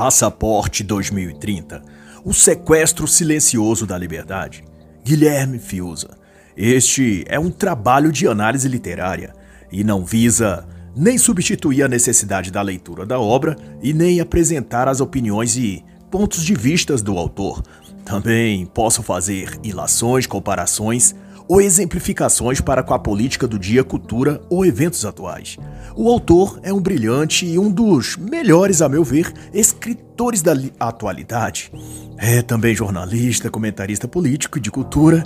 Passaporte 0.00 0.82
2030 0.82 1.82
O 2.24 2.32
sequestro 2.32 3.06
silencioso 3.06 3.86
da 3.86 3.98
liberdade. 3.98 4.64
Guilherme 5.04 5.58
Fiuza. 5.58 6.16
Este 6.56 7.22
é 7.28 7.38
um 7.38 7.50
trabalho 7.50 8.10
de 8.10 8.26
análise 8.26 8.66
literária 8.66 9.34
e 9.70 9.84
não 9.84 10.02
visa 10.02 10.66
nem 10.96 11.18
substituir 11.18 11.82
a 11.82 11.88
necessidade 11.88 12.50
da 12.50 12.62
leitura 12.62 13.04
da 13.04 13.20
obra 13.20 13.54
e 13.82 13.92
nem 13.92 14.20
apresentar 14.20 14.88
as 14.88 15.02
opiniões 15.02 15.54
e 15.58 15.84
pontos 16.10 16.46
de 16.46 16.54
vistas 16.54 17.02
do 17.02 17.18
autor. 17.18 17.62
Também 18.02 18.64
posso 18.64 19.02
fazer 19.02 19.60
ilações, 19.62 20.26
comparações 20.26 21.14
ou 21.50 21.60
exemplificações 21.60 22.60
para 22.60 22.80
com 22.80 22.94
a 22.94 22.98
política 23.00 23.44
do 23.44 23.58
dia, 23.58 23.82
cultura 23.82 24.40
ou 24.48 24.64
eventos 24.64 25.04
atuais. 25.04 25.56
O 25.96 26.08
autor 26.08 26.60
é 26.62 26.72
um 26.72 26.80
brilhante 26.80 27.44
e 27.44 27.58
um 27.58 27.68
dos 27.68 28.16
melhores, 28.16 28.80
a 28.80 28.88
meu 28.88 29.02
ver, 29.02 29.32
escritores 29.52 30.42
da 30.42 30.52
atualidade. 30.78 31.72
É 32.16 32.40
também 32.40 32.72
jornalista, 32.72 33.50
comentarista 33.50 34.06
político 34.06 34.58
e 34.58 34.60
de 34.60 34.70
cultura 34.70 35.24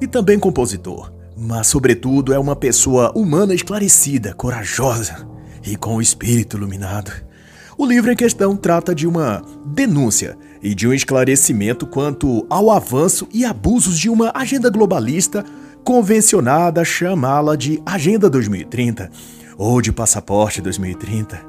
e 0.00 0.08
também 0.08 0.40
compositor. 0.40 1.12
Mas, 1.38 1.68
sobretudo, 1.68 2.34
é 2.34 2.38
uma 2.38 2.56
pessoa 2.56 3.12
humana 3.16 3.54
esclarecida, 3.54 4.34
corajosa 4.34 5.24
e 5.64 5.76
com 5.76 5.94
o 5.94 6.02
espírito 6.02 6.56
iluminado. 6.56 7.12
O 7.78 7.86
livro 7.86 8.10
em 8.10 8.16
questão 8.16 8.56
trata 8.56 8.92
de 8.92 9.06
uma 9.06 9.40
denúncia 9.64 10.36
e 10.60 10.74
de 10.74 10.88
um 10.88 10.92
esclarecimento 10.92 11.86
quanto 11.86 12.44
ao 12.50 12.72
avanço 12.72 13.28
e 13.32 13.44
abusos 13.44 13.96
de 13.96 14.10
uma 14.10 14.32
agenda 14.34 14.68
globalista 14.68 15.44
convencionada 15.84 16.84
chamá-la 16.84 17.56
de 17.56 17.82
Agenda 17.84 18.28
2030 18.28 19.10
ou 19.56 19.80
de 19.82 19.92
Passaporte 19.92 20.62
2030, 20.62 21.40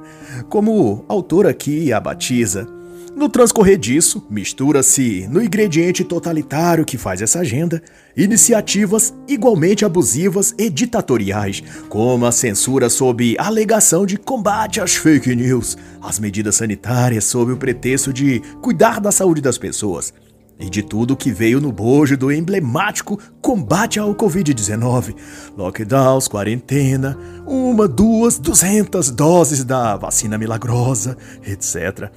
como 0.50 0.72
o 0.72 1.06
autor 1.08 1.48
aqui 1.48 1.94
a 1.94 2.00
batiza. 2.00 2.68
No 3.16 3.28
transcorrer 3.28 3.78
disso, 3.78 4.26
mistura-se 4.30 5.28
no 5.30 5.44
ingrediente 5.44 6.04
totalitário 6.04 6.86
que 6.86 6.98
faz 6.98 7.22
essa 7.22 7.40
agenda 7.40 7.82
iniciativas 8.16 9.14
igualmente 9.28 9.84
abusivas 9.84 10.56
e 10.58 10.70
ditatoriais, 10.70 11.62
como 11.90 12.26
a 12.26 12.32
censura 12.32 12.90
sob 12.90 13.36
alegação 13.38 14.06
de 14.06 14.18
combate 14.18 14.80
às 14.80 14.96
fake 14.96 15.36
news, 15.36 15.78
as 16.02 16.20
medidas 16.20 16.56
sanitárias 16.56 17.26
sob 17.26 17.52
o 17.52 17.58
pretexto 17.58 18.14
de 18.14 18.42
cuidar 18.62 19.02
da 19.02 19.12
saúde 19.12 19.42
das 19.42 19.58
pessoas, 19.58 20.14
e 20.62 20.70
de 20.70 20.84
tudo 20.84 21.18
que 21.18 21.32
veio 21.32 21.60
no 21.60 21.72
bojo 21.72 22.16
do 22.16 22.32
emblemático 22.32 23.20
combate 23.42 24.00
ao 24.00 24.14
Covid-19. 24.14 25.16
Lockdowns, 25.58 26.28
quarentena, 26.28 27.18
uma, 27.48 27.88
duas, 27.88 28.38
duzentas 28.38 29.10
doses 29.10 29.64
da 29.64 29.98
vacina 29.98 30.38
milagrosa, 30.38 31.18
etc. 31.44 32.12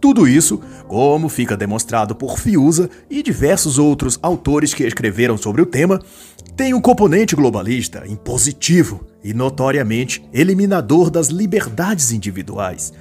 Tudo 0.00 0.28
isso, 0.28 0.60
como 0.86 1.30
fica 1.30 1.56
demonstrado 1.56 2.14
por 2.14 2.38
Fiuza 2.38 2.90
e 3.08 3.22
diversos 3.22 3.78
outros 3.78 4.18
autores 4.20 4.74
que 4.74 4.84
escreveram 4.84 5.38
sobre 5.38 5.62
o 5.62 5.66
tema, 5.66 5.98
tem 6.56 6.74
um 6.74 6.80
componente 6.80 7.34
globalista, 7.34 8.04
impositivo 8.06 9.06
e 9.22 9.32
notoriamente 9.32 10.22
eliminador 10.32 11.10
das 11.10 11.28
liberdades 11.28 12.12
individuais. 12.12 12.92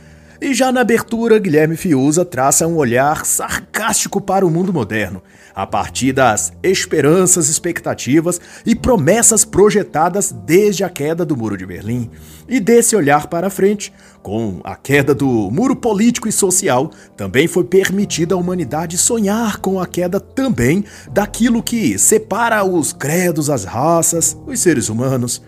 E 0.44 0.54
já 0.54 0.74
na 0.74 0.82
abertura, 0.82 1.40
Guilherme 1.40 1.78
Fiuza 1.78 2.26
traça 2.26 2.68
um 2.68 2.76
olhar 2.76 3.26
sarcástico 3.26 4.20
para 4.20 4.46
o 4.46 4.52
mundo 4.52 4.74
moderno, 4.74 5.24
a 5.56 5.66
partir 5.66 6.12
das 6.12 6.52
esperanças, 6.62 7.48
expectativas 7.48 8.42
e 8.66 8.76
promessas 8.76 9.46
projetadas 9.46 10.34
desde 10.46 10.84
a 10.84 10.90
queda 10.90 11.26
do 11.26 11.38
Muro 11.38 11.56
de 11.56 11.66
Berlim. 11.66 12.12
E 12.46 12.60
desse 12.60 12.94
olhar 12.94 13.28
para 13.28 13.50
frente, 13.50 13.94
com 14.22 14.60
a 14.66 14.76
queda 14.76 15.16
do 15.16 15.50
muro 15.50 15.78
político 15.78 16.28
e 16.28 16.32
social, 16.34 16.92
também 17.16 17.48
foi 17.48 17.64
permitida 17.64 18.36
à 18.36 18.38
humanidade 18.38 18.98
sonhar 18.98 19.62
com 19.62 19.80
a 19.80 19.88
queda 19.88 20.20
também 20.20 20.84
daquilo 21.10 21.64
que 21.64 21.98
separa 21.98 22.66
os 22.66 22.92
credos, 22.92 23.50
as 23.50 23.64
raças, 23.64 24.38
os 24.46 24.60
seres 24.60 24.90
humanos. 24.90 25.42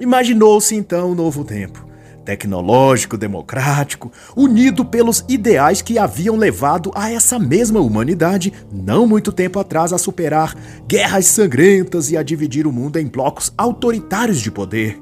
Imaginou-se 0.00 0.74
então 0.74 1.12
um 1.12 1.14
novo 1.14 1.44
tempo 1.44 1.89
tecnológico, 2.30 3.16
democrático, 3.16 4.12
unido 4.36 4.84
pelos 4.84 5.24
ideais 5.28 5.82
que 5.82 5.98
haviam 5.98 6.36
levado 6.36 6.92
a 6.94 7.10
essa 7.10 7.40
mesma 7.40 7.80
humanidade, 7.80 8.52
não 8.72 9.04
muito 9.04 9.32
tempo 9.32 9.58
atrás, 9.58 9.92
a 9.92 9.98
superar 9.98 10.54
guerras 10.86 11.26
sangrentas 11.26 12.08
e 12.12 12.16
a 12.16 12.22
dividir 12.22 12.68
o 12.68 12.72
mundo 12.72 12.98
em 12.98 13.06
blocos 13.08 13.52
autoritários 13.58 14.40
de 14.40 14.48
poder. 14.48 14.96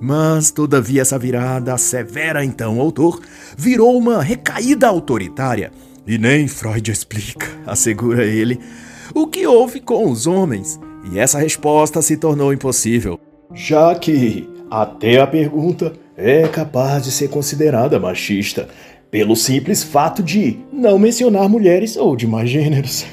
Mas, 0.00 0.50
todavia, 0.50 1.02
essa 1.02 1.16
virada 1.16 1.78
severa, 1.78 2.44
então, 2.44 2.80
autor, 2.80 3.20
virou 3.56 3.96
uma 3.96 4.20
recaída 4.20 4.88
autoritária. 4.88 5.70
E 6.04 6.18
nem 6.18 6.48
Freud 6.48 6.90
explica, 6.90 7.46
assegura 7.64 8.24
ele, 8.24 8.58
o 9.14 9.28
que 9.28 9.46
houve 9.46 9.78
com 9.80 10.10
os 10.10 10.26
homens. 10.26 10.80
E 11.12 11.20
essa 11.20 11.38
resposta 11.38 12.02
se 12.02 12.16
tornou 12.16 12.52
impossível, 12.52 13.20
já 13.54 13.94
que 13.94 14.48
até 14.68 15.20
a 15.20 15.26
pergunta 15.28 15.92
é 16.16 16.46
capaz 16.48 17.04
de 17.04 17.10
ser 17.10 17.28
considerada 17.28 17.98
machista 17.98 18.68
pelo 19.10 19.36
simples 19.36 19.82
fato 19.82 20.22
de 20.22 20.58
não 20.72 20.98
mencionar 20.98 21.48
mulheres 21.48 21.96
ou 21.96 22.16
demais 22.16 22.48
gêneros. 22.48 23.04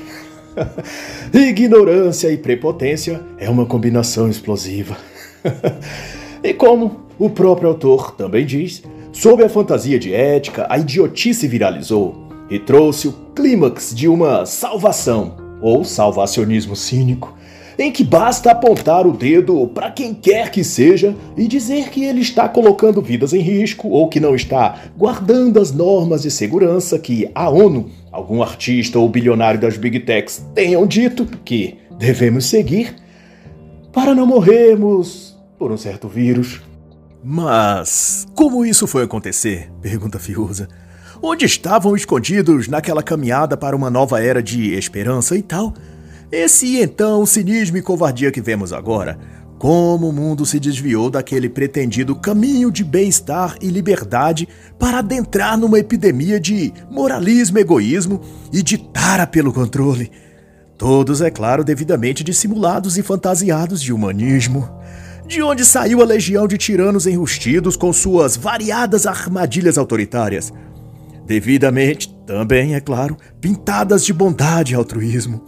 Ignorância 1.34 2.30
e 2.32 2.38
prepotência 2.38 3.22
é 3.38 3.50
uma 3.50 3.66
combinação 3.66 4.30
explosiva. 4.30 4.98
e 6.44 6.54
como 6.54 7.02
o 7.18 7.30
próprio 7.30 7.70
autor 7.70 8.16
também 8.16 8.46
diz, 8.46 8.82
sob 9.12 9.44
a 9.44 9.50
fantasia 9.50 10.00
de 10.00 10.14
ética, 10.14 10.66
a 10.70 10.78
idiotice 10.78 11.48
viralizou 11.48 12.28
e 12.50 12.58
trouxe 12.58 13.08
o 13.08 13.14
clímax 13.36 13.94
de 13.94 14.08
uma 14.08 14.46
salvação, 14.46 15.36
ou 15.62 15.84
salvacionismo 15.84 16.76
cínico, 16.76 17.36
em 17.80 17.94
que 17.94 18.04
basta 18.04 18.52
apontar 18.52 19.08
o 19.08 19.14
dedo 19.14 19.66
para 19.68 19.90
quem 19.90 20.14
quer 20.14 20.52
que 20.52 20.66
seja 20.66 21.16
e 21.38 21.48
dizer 21.48 21.90
que 21.90 22.04
ele 22.04 22.20
está 22.20 22.50
colocando 22.50 23.02
vidas 23.02 23.32
em 23.32 23.40
risco 23.40 23.88
ou 23.88 24.10
que 24.10 24.20
não 24.20 24.36
está 24.36 24.78
guardando 24.98 25.62
as 25.62 25.72
normas 25.72 26.22
de 26.24 26.30
segurança 26.30 27.00
que 27.00 27.32
a 27.34 27.50
ONU, 27.50 27.90
algum 28.12 28.44
artista 28.44 29.00
ou 29.00 29.08
bilionário 29.08 29.62
das 29.62 29.78
Big 29.78 30.02
Techs 30.02 30.46
tenham 30.54 30.86
dito 30.86 31.26
que 31.46 31.78
devemos 31.98 32.46
seguir 32.46 32.96
para 33.94 34.14
não 34.14 34.28
morrermos 34.28 35.38
por 35.58 35.72
um 35.72 35.78
certo 35.78 36.10
vírus. 36.10 36.62
Mas 37.24 38.28
como 38.36 38.66
isso 38.66 38.88
foi 38.88 39.04
acontecer? 39.04 39.72
pergunta 39.82 40.20
Fiuza. 40.20 40.68
Onde 41.22 41.46
estavam 41.46 41.96
escondidos 41.96 42.68
naquela 42.68 43.04
caminhada 43.04 43.56
para 43.56 43.76
uma 43.76 43.90
nova 43.90 44.22
era 44.22 44.44
de 44.44 44.74
esperança 44.74 45.38
e 45.38 45.42
tal? 45.42 45.74
Esse 46.32 46.78
então 46.78 47.26
cinismo 47.26 47.78
e 47.78 47.82
covardia 47.82 48.32
que 48.32 48.40
vemos 48.40 48.72
agora, 48.72 49.18
como 49.58 50.10
o 50.10 50.14
mundo 50.14 50.46
se 50.46 50.60
desviou 50.60 51.10
daquele 51.10 51.50
pretendido 51.50 52.16
caminho 52.16 52.72
de 52.72 52.84
bem-estar 52.84 53.58
e 53.60 53.70
liberdade 53.70 54.48
para 54.78 55.00
adentrar 55.00 55.58
numa 55.58 55.80
epidemia 55.80 56.40
de 56.40 56.72
moralismo, 56.90 57.58
egoísmo 57.58 58.22
e 58.54 58.62
de 58.62 58.78
tara 58.78 59.26
pelo 59.26 59.52
controle. 59.52 60.12
Todos, 60.78 61.20
é 61.20 61.32
claro, 61.32 61.64
devidamente 61.64 62.24
dissimulados 62.24 62.98
e 62.98 63.04
fantasiados 63.04 63.82
de 63.82 63.92
humanismo. 63.92 64.70
De 65.28 65.42
onde 65.42 65.66
saiu 65.66 66.02
a 66.02 66.06
legião 66.06 66.48
de 66.48 66.58
tiranos 66.58 67.08
enrustidos 67.08 67.76
com 67.76 67.92
suas 67.92 68.38
variadas 68.38 69.08
armadilhas 69.08 69.80
autoritárias? 69.80 70.54
Devidamente, 71.26 72.16
também, 72.26 72.76
é 72.76 72.80
claro, 72.80 73.18
pintadas 73.42 74.06
de 74.06 74.14
bondade 74.14 74.74
e 74.74 74.76
altruísmo. 74.76 75.44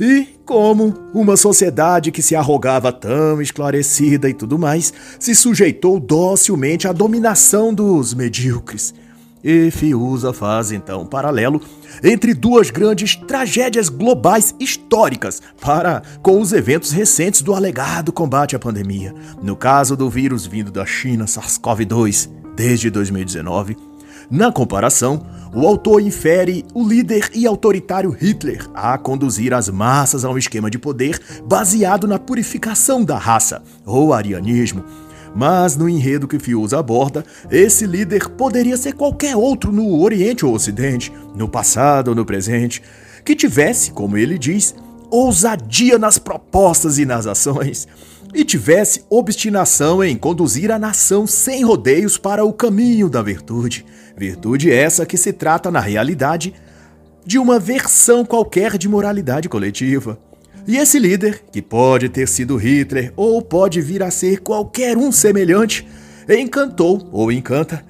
E 0.00 0.28
como 0.44 0.94
uma 1.12 1.36
sociedade 1.36 2.12
que 2.12 2.22
se 2.22 2.36
arrogava 2.36 2.92
tão 2.92 3.42
esclarecida 3.42 4.28
e 4.28 4.34
tudo 4.34 4.58
mais, 4.58 4.92
se 5.18 5.34
sujeitou 5.34 5.98
docilmente 5.98 6.86
à 6.86 6.92
dominação 6.92 7.74
dos 7.74 8.14
medíocres. 8.14 8.94
E 9.42 9.70
Fiuza 9.70 10.32
faz 10.32 10.72
então 10.72 11.02
um 11.02 11.06
paralelo 11.06 11.60
entre 12.02 12.34
duas 12.34 12.70
grandes 12.70 13.16
tragédias 13.16 13.88
globais 13.88 14.54
históricas 14.58 15.40
para 15.60 16.02
com 16.22 16.40
os 16.40 16.52
eventos 16.52 16.90
recentes 16.90 17.42
do 17.42 17.54
alegado 17.54 18.12
combate 18.12 18.56
à 18.56 18.58
pandemia. 18.58 19.14
No 19.42 19.56
caso 19.56 19.96
do 19.96 20.08
vírus 20.10 20.46
vindo 20.46 20.70
da 20.70 20.84
China, 20.84 21.24
SARS-CoV-2, 21.24 22.28
desde 22.56 22.90
2019, 22.90 23.76
na 24.30 24.52
comparação, 24.52 25.22
o 25.54 25.66
autor 25.66 26.02
infere 26.02 26.64
o 26.74 26.86
líder 26.86 27.30
e 27.34 27.46
autoritário 27.46 28.10
Hitler 28.10 28.66
a 28.74 28.98
conduzir 28.98 29.54
as 29.54 29.68
massas 29.68 30.24
a 30.24 30.30
um 30.30 30.36
esquema 30.36 30.70
de 30.70 30.78
poder 30.78 31.20
baseado 31.44 32.06
na 32.06 32.18
purificação 32.18 33.02
da 33.04 33.16
raça, 33.16 33.62
ou 33.86 34.12
arianismo. 34.12 34.84
Mas 35.34 35.76
no 35.76 35.88
enredo 35.88 36.28
que 36.28 36.38
Fiuza 36.38 36.78
aborda, 36.78 37.24
esse 37.50 37.86
líder 37.86 38.28
poderia 38.30 38.76
ser 38.76 38.94
qualquer 38.94 39.36
outro 39.36 39.72
no 39.72 40.00
Oriente 40.00 40.44
ou 40.44 40.54
Ocidente, 40.54 41.12
no 41.34 41.48
passado 41.48 42.08
ou 42.08 42.14
no 42.14 42.24
presente, 42.24 42.82
que 43.24 43.34
tivesse, 43.34 43.92
como 43.92 44.16
ele 44.16 44.38
diz, 44.38 44.74
ousadia 45.10 45.98
nas 45.98 46.18
propostas 46.18 46.98
e 46.98 47.06
nas 47.06 47.26
ações. 47.26 47.86
e 48.34 48.44
tivesse 48.44 49.02
obstinação 49.08 50.04
em 50.04 50.16
conduzir 50.16 50.70
a 50.70 50.78
nação 50.78 51.26
sem 51.26 51.64
rodeios 51.64 52.18
para 52.18 52.44
o 52.44 52.52
caminho 52.52 53.08
da 53.08 53.22
virtude. 53.22 53.86
Virtude 54.18 54.70
essa 54.72 55.06
que 55.06 55.16
se 55.16 55.32
trata, 55.32 55.70
na 55.70 55.80
realidade, 55.80 56.52
de 57.24 57.38
uma 57.38 57.58
versão 57.58 58.24
qualquer 58.24 58.76
de 58.76 58.88
moralidade 58.88 59.48
coletiva. 59.48 60.18
E 60.66 60.76
esse 60.76 60.98
líder, 60.98 61.44
que 61.52 61.62
pode 61.62 62.08
ter 62.08 62.26
sido 62.26 62.56
Hitler 62.56 63.12
ou 63.16 63.40
pode 63.40 63.80
vir 63.80 64.02
a 64.02 64.10
ser 64.10 64.40
qualquer 64.40 64.96
um 64.96 65.12
semelhante, 65.12 65.86
encantou 66.28 67.08
ou 67.12 67.30
encanta 67.30 67.84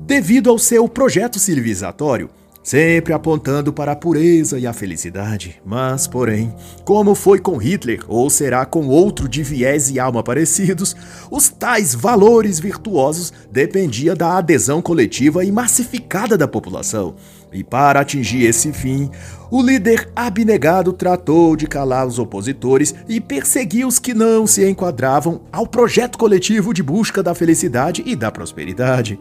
devido 0.00 0.48
ao 0.48 0.58
seu 0.58 0.88
projeto 0.88 1.38
civilizatório 1.38 2.30
sempre 2.66 3.12
apontando 3.12 3.72
para 3.72 3.92
a 3.92 3.96
pureza 3.96 4.58
e 4.58 4.66
a 4.66 4.72
felicidade. 4.72 5.62
Mas, 5.64 6.08
porém, 6.08 6.52
como 6.84 7.14
foi 7.14 7.38
com 7.38 7.56
Hitler, 7.56 8.02
ou 8.08 8.28
será 8.28 8.66
com 8.66 8.88
outro 8.88 9.28
de 9.28 9.40
viés 9.40 9.88
e 9.88 10.00
alma 10.00 10.20
parecidos, 10.20 10.96
os 11.30 11.48
tais 11.48 11.94
valores 11.94 12.58
virtuosos 12.58 13.32
dependia 13.52 14.16
da 14.16 14.36
adesão 14.36 14.82
coletiva 14.82 15.44
e 15.44 15.52
massificada 15.52 16.36
da 16.36 16.48
população. 16.48 17.14
E 17.52 17.62
para 17.62 18.00
atingir 18.00 18.44
esse 18.44 18.72
fim, 18.72 19.12
o 19.48 19.62
líder 19.62 20.10
abnegado 20.16 20.92
tratou 20.92 21.54
de 21.54 21.68
calar 21.68 22.04
os 22.04 22.18
opositores 22.18 22.92
e 23.08 23.20
perseguir 23.20 23.86
os 23.86 24.00
que 24.00 24.12
não 24.12 24.44
se 24.44 24.68
enquadravam 24.68 25.42
ao 25.52 25.68
projeto 25.68 26.18
coletivo 26.18 26.74
de 26.74 26.82
busca 26.82 27.22
da 27.22 27.32
felicidade 27.32 28.02
e 28.04 28.16
da 28.16 28.32
prosperidade. 28.32 29.20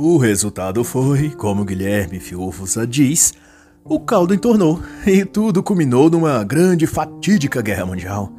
O 0.00 0.16
resultado 0.16 0.84
foi, 0.84 1.30
como 1.30 1.64
Guilherme 1.64 2.20
Fiufusa 2.20 2.86
diz, 2.86 3.34
o 3.84 3.98
caldo 3.98 4.32
entornou 4.32 4.80
e 5.04 5.24
tudo 5.24 5.60
culminou 5.60 6.08
numa 6.08 6.44
grande 6.44 6.86
fatídica 6.86 7.60
guerra 7.60 7.84
mundial. 7.84 8.32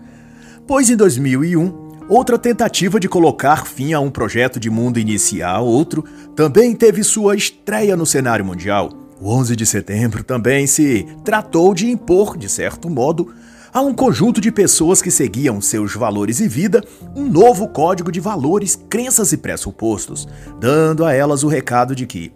Pois 0.66 0.90
em 0.90 0.96
2001, 0.96 2.06
outra 2.08 2.40
tentativa 2.40 2.98
de 2.98 3.10
colocar 3.10 3.66
fim 3.66 3.92
a 3.92 4.00
um 4.00 4.10
projeto 4.10 4.58
de 4.58 4.70
mundo 4.70 5.00
inicial, 5.00 5.66
outro, 5.68 6.06
também 6.34 6.74
teve 6.74 7.04
sua 7.04 7.36
estreia 7.36 7.98
no 7.98 8.06
cenário 8.06 8.46
mundial. 8.46 8.90
O 9.20 9.30
11 9.30 9.54
de 9.54 9.66
setembro 9.66 10.24
também 10.24 10.66
se 10.66 11.06
tratou 11.26 11.74
de 11.74 11.92
impor, 11.92 12.38
de 12.38 12.48
certo 12.48 12.90
modo, 12.90 13.34
a 13.74 13.82
um 13.82 13.94
conjunto 13.94 14.42
de 14.42 14.52
pessoas 14.52 15.02
que 15.02 15.12
seguiam 15.12 15.62
seus 15.62 15.94
valores 15.94 16.40
e 16.40 16.48
vida 16.48 16.84
um 17.16 17.30
novo 17.30 17.68
código 17.68 18.12
de 18.12 18.20
valores, 18.20 18.80
crenças 18.90 19.32
e 19.32 19.38
pressupostos, 19.38 20.28
dando 20.60 21.06
a 21.06 21.14
elas 21.14 21.44
o 21.44 21.48
recado 21.48 21.96
de 21.96 22.06
que 22.06 22.32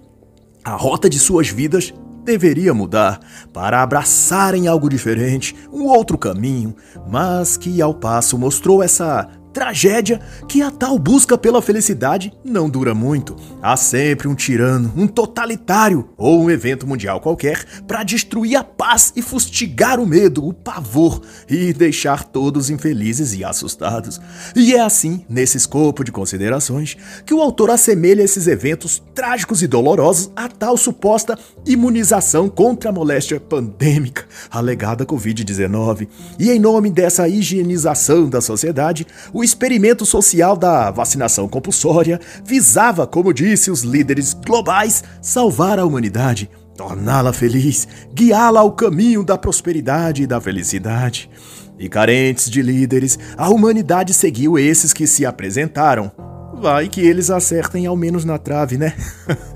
a 0.63 0.75
rota 0.75 1.09
de 1.09 1.19
suas 1.19 1.49
vidas 1.49 1.93
deveria 2.23 2.73
mudar 2.73 3.19
para 3.51 3.81
abraçarem 3.81 4.67
algo 4.67 4.89
diferente, 4.89 5.55
um 5.71 5.85
outro 5.85 6.17
caminho, 6.17 6.75
mas 7.09 7.57
que 7.57 7.81
ao 7.81 7.93
passo 7.93 8.37
mostrou 8.37 8.81
essa 8.81 9.29
Tragédia 9.53 10.19
que 10.47 10.63
a 10.63 10.71
tal 10.71 10.97
busca 10.97 11.37
pela 11.37 11.61
felicidade 11.61 12.33
não 12.43 12.67
dura 12.67 12.95
muito. 12.95 13.35
Há 13.61 13.77
sempre 13.77 14.27
um 14.27 14.33
tirano, 14.33 14.91
um 14.97 15.05
totalitário 15.05 16.09
ou 16.17 16.41
um 16.41 16.49
evento 16.49 16.87
mundial 16.87 17.21
qualquer 17.21 17.63
para 17.87 18.03
destruir 18.03 18.55
a 18.55 18.63
paz 18.63 19.13
e 19.15 19.21
fustigar 19.21 19.99
o 19.99 20.07
medo, 20.07 20.43
o 20.43 20.53
pavor 20.53 21.21
e 21.47 21.71
deixar 21.71 22.23
todos 22.23 22.71
infelizes 22.71 23.33
e 23.35 23.43
assustados. 23.43 24.19
E 24.55 24.73
é 24.73 24.81
assim, 24.81 25.23
nesse 25.29 25.55
escopo 25.55 26.03
de 26.03 26.11
considerações, 26.11 26.97
que 27.23 27.33
o 27.33 27.41
autor 27.41 27.69
assemelha 27.69 28.23
esses 28.23 28.47
eventos 28.47 29.03
trágicos 29.13 29.61
e 29.61 29.67
dolorosos 29.67 30.31
a 30.35 30.49
tal 30.49 30.75
suposta 30.77 31.37
imunização 31.63 32.49
contra 32.49 32.89
a 32.89 32.93
moléstia 32.93 33.39
pandêmica 33.39 34.25
alegada 34.49 35.05
Covid-19. 35.05 36.07
E 36.39 36.49
em 36.49 36.59
nome 36.59 36.89
dessa 36.89 37.27
higienização 37.27 38.27
da 38.27 38.41
sociedade, 38.41 39.05
o 39.31 39.42
o 39.43 39.45
experimento 39.45 40.05
social 40.05 40.55
da 40.55 40.89
vacinação 40.89 41.49
compulsória 41.49 42.17
visava, 42.45 43.05
como 43.05 43.33
disse 43.33 43.69
os 43.69 43.81
líderes 43.81 44.33
globais, 44.33 45.03
salvar 45.21 45.77
a 45.77 45.85
humanidade, 45.85 46.49
torná-la 46.77 47.33
feliz, 47.33 47.85
guiá-la 48.13 48.61
ao 48.61 48.71
caminho 48.71 49.21
da 49.21 49.37
prosperidade 49.37 50.23
e 50.23 50.27
da 50.27 50.39
felicidade. 50.39 51.29
E 51.77 51.89
carentes 51.89 52.49
de 52.49 52.61
líderes, 52.61 53.19
a 53.35 53.49
humanidade 53.49 54.13
seguiu 54.13 54.57
esses 54.57 54.93
que 54.93 55.05
se 55.05 55.25
apresentaram 55.25 56.09
Vai 56.63 56.87
que 56.87 57.01
eles 57.01 57.29
acertem 57.29 57.85
ao 57.87 57.97
menos 57.97 58.23
na 58.23 58.37
trave, 58.37 58.77
né? 58.77 58.93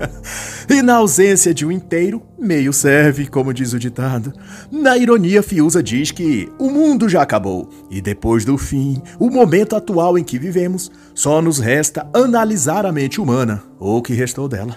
e 0.68 0.82
na 0.82 0.96
ausência 0.96 1.54
de 1.54 1.64
um 1.64 1.72
inteiro, 1.72 2.22
meio 2.38 2.70
serve, 2.70 3.26
como 3.28 3.54
diz 3.54 3.72
o 3.72 3.78
ditado. 3.78 4.30
Na 4.70 4.94
ironia, 4.94 5.42
Fiuza 5.42 5.82
diz 5.82 6.10
que 6.10 6.52
o 6.58 6.68
mundo 6.68 7.08
já 7.08 7.22
acabou 7.22 7.70
e 7.90 8.02
depois 8.02 8.44
do 8.44 8.58
fim, 8.58 9.00
o 9.18 9.30
momento 9.30 9.74
atual 9.74 10.18
em 10.18 10.22
que 10.22 10.38
vivemos, 10.38 10.92
só 11.14 11.40
nos 11.40 11.58
resta 11.58 12.06
analisar 12.12 12.84
a 12.84 12.92
mente 12.92 13.22
humana, 13.22 13.62
ou 13.80 13.96
o 13.96 14.02
que 14.02 14.12
restou 14.12 14.46
dela. 14.46 14.76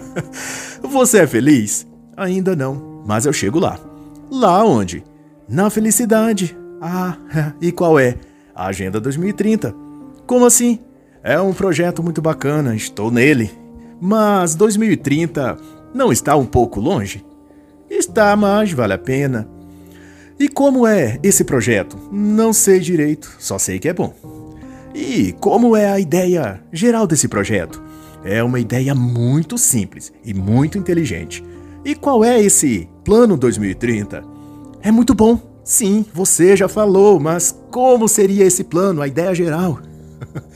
Você 0.82 1.18
é 1.18 1.26
feliz? 1.26 1.86
Ainda 2.16 2.56
não, 2.56 3.04
mas 3.06 3.26
eu 3.26 3.34
chego 3.34 3.58
lá. 3.58 3.78
Lá 4.30 4.64
onde? 4.64 5.04
Na 5.46 5.68
felicidade. 5.68 6.56
Ah, 6.80 7.18
e 7.60 7.70
qual 7.70 7.98
é? 7.98 8.16
A 8.54 8.68
Agenda 8.68 8.98
2030. 8.98 9.74
Como 10.26 10.46
assim? 10.46 10.78
É 11.22 11.38
um 11.40 11.52
projeto 11.52 12.02
muito 12.02 12.22
bacana, 12.22 12.74
estou 12.74 13.10
nele. 13.10 13.50
Mas 14.00 14.54
2030 14.54 15.58
não 15.92 16.10
está 16.10 16.34
um 16.36 16.46
pouco 16.46 16.80
longe? 16.80 17.24
Está, 17.90 18.34
mas 18.36 18.72
vale 18.72 18.94
a 18.94 18.98
pena. 18.98 19.46
E 20.38 20.48
como 20.48 20.86
é 20.86 21.18
esse 21.22 21.44
projeto? 21.44 21.98
Não 22.10 22.52
sei 22.52 22.80
direito, 22.80 23.30
só 23.38 23.58
sei 23.58 23.78
que 23.78 23.88
é 23.88 23.92
bom. 23.92 24.14
E 24.94 25.34
como 25.38 25.76
é 25.76 25.90
a 25.90 26.00
ideia 26.00 26.62
geral 26.72 27.06
desse 27.06 27.28
projeto? 27.28 27.82
É 28.24 28.42
uma 28.42 28.58
ideia 28.58 28.94
muito 28.94 29.58
simples 29.58 30.12
e 30.24 30.32
muito 30.32 30.78
inteligente. 30.78 31.44
E 31.84 31.94
qual 31.94 32.24
é 32.24 32.40
esse 32.40 32.88
Plano 33.04 33.36
2030? 33.36 34.22
É 34.82 34.90
muito 34.90 35.14
bom. 35.14 35.38
Sim, 35.62 36.04
você 36.12 36.56
já 36.56 36.68
falou, 36.68 37.20
mas 37.20 37.54
como 37.70 38.08
seria 38.08 38.44
esse 38.44 38.64
plano, 38.64 39.02
a 39.02 39.08
ideia 39.08 39.34
geral? 39.34 39.78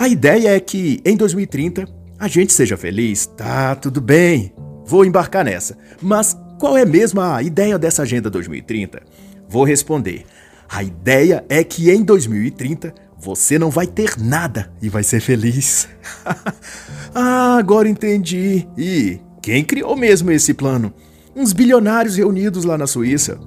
A 0.00 0.08
ideia 0.08 0.56
é 0.56 0.58
que 0.58 0.98
em 1.04 1.14
2030 1.14 1.86
a 2.18 2.26
gente 2.26 2.54
seja 2.54 2.74
feliz, 2.74 3.26
tá 3.26 3.74
tudo 3.74 4.00
bem, 4.00 4.50
vou 4.86 5.04
embarcar 5.04 5.44
nessa. 5.44 5.76
Mas 6.00 6.34
qual 6.58 6.74
é 6.74 6.86
mesmo 6.86 7.20
a 7.20 7.42
ideia 7.42 7.78
dessa 7.78 8.00
Agenda 8.00 8.30
2030? 8.30 9.02
Vou 9.46 9.62
responder. 9.62 10.24
A 10.70 10.82
ideia 10.82 11.44
é 11.50 11.62
que 11.62 11.90
em 11.90 12.02
2030 12.02 12.94
você 13.18 13.58
não 13.58 13.68
vai 13.68 13.86
ter 13.86 14.18
nada 14.18 14.72
e 14.80 14.88
vai 14.88 15.02
ser 15.02 15.20
feliz. 15.20 15.86
ah, 17.14 17.58
agora 17.58 17.86
entendi. 17.86 18.66
E 18.78 19.20
quem 19.42 19.62
criou 19.62 19.94
mesmo 19.96 20.30
esse 20.30 20.54
plano? 20.54 20.94
Uns 21.36 21.52
bilionários 21.52 22.16
reunidos 22.16 22.64
lá 22.64 22.78
na 22.78 22.86
Suíça. 22.86 23.38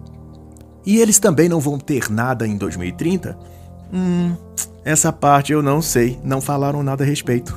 E 0.86 1.00
eles 1.00 1.18
também 1.18 1.50
não 1.50 1.60
vão 1.60 1.80
ter 1.80 2.12
nada 2.12 2.46
em 2.46 2.58
2030? 2.58 3.53
Hum, 3.94 4.36
essa 4.84 5.14
parte 5.14 5.54
eu 5.54 5.62
não 5.62 5.82
sei, 5.82 6.20
não 6.24 6.42
falaram 6.42 6.82
nada 6.82 7.04
a 7.04 7.08
respeito. 7.08 7.56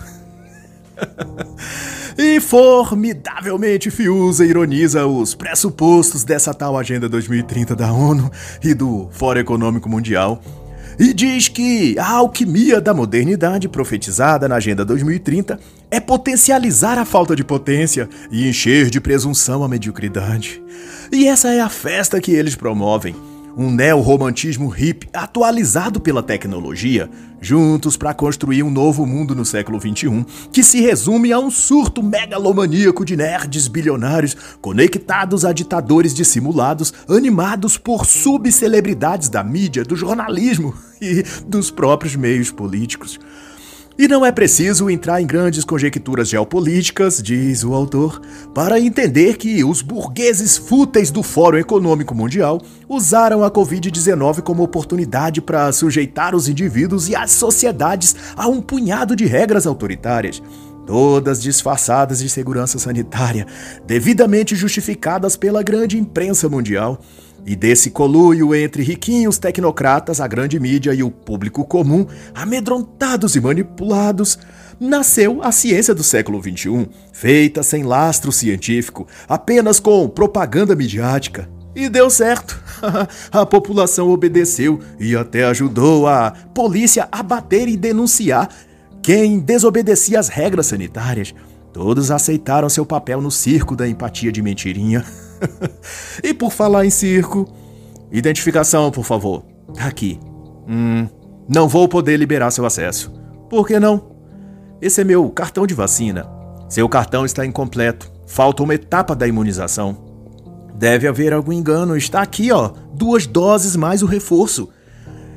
e 2.16 2.38
formidavelmente 2.40 3.90
Fiuza 3.90 4.44
ironiza 4.44 5.06
os 5.06 5.34
pressupostos 5.34 6.24
dessa 6.24 6.52
tal 6.52 6.76
Agenda 6.76 7.08
2030 7.08 7.74
da 7.74 7.92
ONU 7.92 8.30
e 8.62 8.74
do 8.74 9.08
Fórum 9.12 9.40
Econômico 9.40 9.88
Mundial 9.88 10.42
e 10.98 11.12
diz 11.12 11.48
que 11.48 11.98
a 11.98 12.10
alquimia 12.12 12.80
da 12.80 12.94
modernidade 12.94 13.68
profetizada 13.68 14.48
na 14.48 14.56
Agenda 14.56 14.84
2030 14.84 15.58
é 15.90 16.00
potencializar 16.00 16.98
a 16.98 17.04
falta 17.04 17.36
de 17.36 17.44
potência 17.44 18.08
e 18.30 18.48
encher 18.48 18.88
de 18.88 19.00
presunção 19.00 19.62
a 19.62 19.68
mediocridade. 19.68 20.62
E 21.12 21.28
essa 21.28 21.52
é 21.52 21.60
a 21.60 21.68
festa 21.68 22.20
que 22.20 22.32
eles 22.32 22.54
promovem 22.54 23.14
um 23.56 23.70
neo-romantismo 23.70 24.72
hip 24.76 25.08
atualizado 25.14 25.98
pela 25.98 26.22
tecnologia, 26.22 27.08
juntos 27.40 27.96
para 27.96 28.12
construir 28.12 28.62
um 28.62 28.70
novo 28.70 29.06
mundo 29.06 29.34
no 29.34 29.46
século 29.46 29.80
XXI, 29.80 30.26
que 30.52 30.62
se 30.62 30.80
resume 30.82 31.32
a 31.32 31.38
um 31.38 31.50
surto 31.50 32.02
megalomaníaco 32.02 33.02
de 33.02 33.16
nerds 33.16 33.66
bilionários 33.66 34.36
conectados 34.60 35.44
a 35.44 35.52
ditadores 35.52 36.12
dissimulados, 36.12 36.92
animados 37.08 37.78
por 37.78 38.04
subcelebridades 38.04 39.30
da 39.30 39.42
mídia, 39.42 39.84
do 39.84 39.96
jornalismo 39.96 40.74
e 41.00 41.24
dos 41.46 41.70
próprios 41.70 42.14
meios 42.14 42.50
políticos. 42.50 43.18
E 43.98 44.06
não 44.06 44.26
é 44.26 44.30
preciso 44.30 44.90
entrar 44.90 45.22
em 45.22 45.26
grandes 45.26 45.64
conjecturas 45.64 46.28
geopolíticas, 46.28 47.22
diz 47.22 47.64
o 47.64 47.72
autor, 47.72 48.20
para 48.54 48.78
entender 48.78 49.38
que 49.38 49.64
os 49.64 49.80
burgueses 49.80 50.58
fúteis 50.58 51.10
do 51.10 51.22
Fórum 51.22 51.56
Econômico 51.56 52.14
Mundial 52.14 52.60
usaram 52.86 53.42
a 53.42 53.50
Covid-19 53.50 54.42
como 54.42 54.62
oportunidade 54.62 55.40
para 55.40 55.72
sujeitar 55.72 56.34
os 56.34 56.46
indivíduos 56.46 57.08
e 57.08 57.16
as 57.16 57.30
sociedades 57.30 58.14
a 58.36 58.46
um 58.46 58.60
punhado 58.60 59.16
de 59.16 59.24
regras 59.24 59.66
autoritárias, 59.66 60.42
todas 60.86 61.40
disfarçadas 61.40 62.18
de 62.18 62.28
segurança 62.28 62.78
sanitária, 62.78 63.46
devidamente 63.86 64.54
justificadas 64.54 65.36
pela 65.36 65.62
grande 65.62 65.98
imprensa 65.98 66.50
mundial 66.50 67.00
E 67.46 67.54
desse 67.54 67.90
coluio 67.90 68.52
entre 68.52 68.82
riquinhos 68.82 69.38
tecnocratas, 69.38 70.20
a 70.20 70.26
grande 70.26 70.58
mídia 70.58 70.92
e 70.92 71.04
o 71.04 71.12
público 71.12 71.64
comum, 71.64 72.04
amedrontados 72.34 73.36
e 73.36 73.40
manipulados, 73.40 74.36
nasceu 74.80 75.40
a 75.44 75.52
ciência 75.52 75.94
do 75.94 76.02
século 76.02 76.42
XXI, 76.42 76.88
feita 77.12 77.62
sem 77.62 77.84
lastro 77.84 78.32
científico, 78.32 79.06
apenas 79.28 79.78
com 79.78 80.08
propaganda 80.08 80.74
midiática. 80.74 81.48
E 81.72 81.88
deu 81.88 82.10
certo. 82.10 82.60
a 83.30 83.46
população 83.46 84.08
obedeceu 84.10 84.80
e 84.98 85.14
até 85.14 85.44
ajudou 85.44 86.08
a 86.08 86.32
polícia 86.52 87.06
a 87.12 87.22
bater 87.22 87.68
e 87.68 87.76
denunciar 87.76 88.48
quem 89.00 89.38
desobedecia 89.38 90.18
as 90.18 90.28
regras 90.28 90.66
sanitárias. 90.66 91.32
Todos 91.72 92.10
aceitaram 92.10 92.68
seu 92.68 92.84
papel 92.84 93.20
no 93.20 93.30
circo 93.30 93.76
da 93.76 93.86
empatia 93.86 94.32
de 94.32 94.42
mentirinha. 94.42 95.04
e 96.22 96.34
por 96.34 96.52
falar 96.52 96.84
em 96.84 96.90
circo, 96.90 97.46
identificação, 98.10 98.90
por 98.90 99.04
favor. 99.04 99.44
Aqui. 99.78 100.18
Hum, 100.68 101.08
não 101.48 101.68
vou 101.68 101.88
poder 101.88 102.16
liberar 102.16 102.50
seu 102.50 102.64
acesso. 102.64 103.12
Por 103.48 103.66
que 103.66 103.78
não? 103.78 104.16
Esse 104.80 105.00
é 105.00 105.04
meu 105.04 105.28
cartão 105.30 105.66
de 105.66 105.74
vacina. 105.74 106.28
Seu 106.68 106.88
cartão 106.88 107.24
está 107.24 107.46
incompleto. 107.46 108.12
Falta 108.26 108.62
uma 108.62 108.74
etapa 108.74 109.14
da 109.14 109.26
imunização. 109.26 110.04
Deve 110.74 111.06
haver 111.06 111.32
algum 111.32 111.52
engano. 111.52 111.96
Está 111.96 112.22
aqui, 112.22 112.50
ó. 112.50 112.72
Duas 112.92 113.26
doses 113.26 113.76
mais 113.76 114.02
o 114.02 114.06
reforço. 114.06 114.68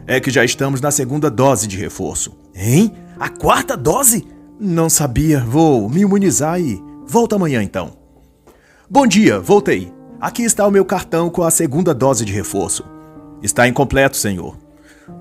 É 0.08 0.20
que 0.20 0.32
já 0.32 0.44
estamos 0.44 0.82
na 0.82 0.90
segunda 0.90 1.30
dose 1.30 1.68
de 1.68 1.78
reforço. 1.78 2.36
Hein? 2.56 2.94
A 3.20 3.30
quarta 3.30 3.78
dose? 3.78 4.28
Não 4.60 4.90
sabia, 4.90 5.40
vou 5.40 5.88
me 5.90 6.02
imunizar 6.02 6.60
e 6.60 6.84
volto 7.08 7.36
amanhã 7.36 7.64
então. 7.64 7.99
Bom 8.92 9.06
dia, 9.06 9.40
voltei. 9.40 9.94
Aqui 10.20 10.42
está 10.42 10.66
o 10.66 10.72
meu 10.72 10.84
cartão 10.84 11.30
com 11.30 11.44
a 11.44 11.52
segunda 11.52 11.94
dose 11.94 12.26
de 12.26 12.34
reforço. 12.34 12.84
Está 13.40 13.68
incompleto, 13.68 14.18
senhor. 14.18 14.58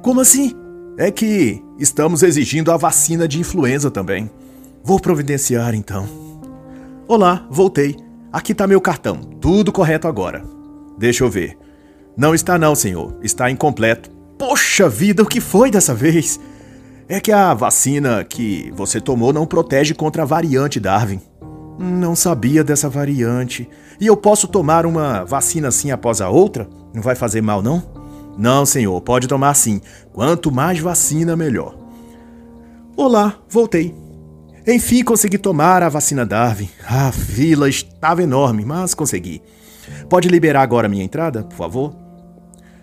Como 0.02 0.22
assim? 0.22 0.54
É 0.96 1.10
que 1.10 1.62
estamos 1.78 2.22
exigindo 2.22 2.72
a 2.72 2.78
vacina 2.78 3.28
de 3.28 3.38
influenza 3.38 3.90
também. 3.90 4.30
Vou 4.82 4.98
providenciar 4.98 5.74
então. 5.74 6.08
Olá, 7.06 7.46
voltei. 7.50 7.94
Aqui 8.32 8.52
está 8.52 8.66
meu 8.66 8.80
cartão. 8.80 9.16
Tudo 9.16 9.70
correto 9.70 10.08
agora. 10.08 10.42
Deixa 10.96 11.22
eu 11.22 11.28
ver. 11.28 11.58
Não 12.16 12.34
está 12.34 12.58
não, 12.58 12.74
senhor. 12.74 13.18
Está 13.22 13.50
incompleto. 13.50 14.10
Poxa 14.38 14.88
vida, 14.88 15.22
o 15.22 15.26
que 15.26 15.42
foi 15.42 15.70
dessa 15.70 15.94
vez? 15.94 16.40
é 17.08 17.20
que 17.20 17.32
a 17.32 17.54
vacina 17.54 18.22
que 18.22 18.70
você 18.76 19.00
tomou 19.00 19.32
não 19.32 19.46
protege 19.46 19.94
contra 19.94 20.22
a 20.22 20.26
variante 20.26 20.78
Darwin. 20.78 21.20
Não 21.78 22.16
sabia 22.16 22.64
dessa 22.64 22.88
variante. 22.88 23.68
E 24.00 24.06
eu 24.06 24.16
posso 24.16 24.48
tomar 24.48 24.84
uma 24.84 25.24
vacina 25.24 25.68
assim 25.68 25.92
após 25.92 26.20
a 26.20 26.28
outra? 26.28 26.68
Não 26.92 27.00
vai 27.00 27.14
fazer 27.14 27.40
mal, 27.40 27.62
não? 27.62 27.82
Não, 28.36 28.66
senhor, 28.66 29.00
pode 29.00 29.28
tomar 29.28 29.54
sim. 29.54 29.80
Quanto 30.12 30.50
mais 30.50 30.80
vacina, 30.80 31.36
melhor. 31.36 31.76
Olá, 32.96 33.38
voltei. 33.48 33.94
Enfim, 34.66 35.04
consegui 35.04 35.38
tomar 35.38 35.82
a 35.82 35.88
vacina 35.88 36.26
Darwin. 36.26 36.68
A 36.84 37.12
fila 37.12 37.68
estava 37.68 38.22
enorme, 38.22 38.64
mas 38.64 38.92
consegui. 38.92 39.40
Pode 40.10 40.28
liberar 40.28 40.62
agora 40.62 40.88
minha 40.88 41.04
entrada, 41.04 41.44
por 41.44 41.56
favor? 41.56 41.96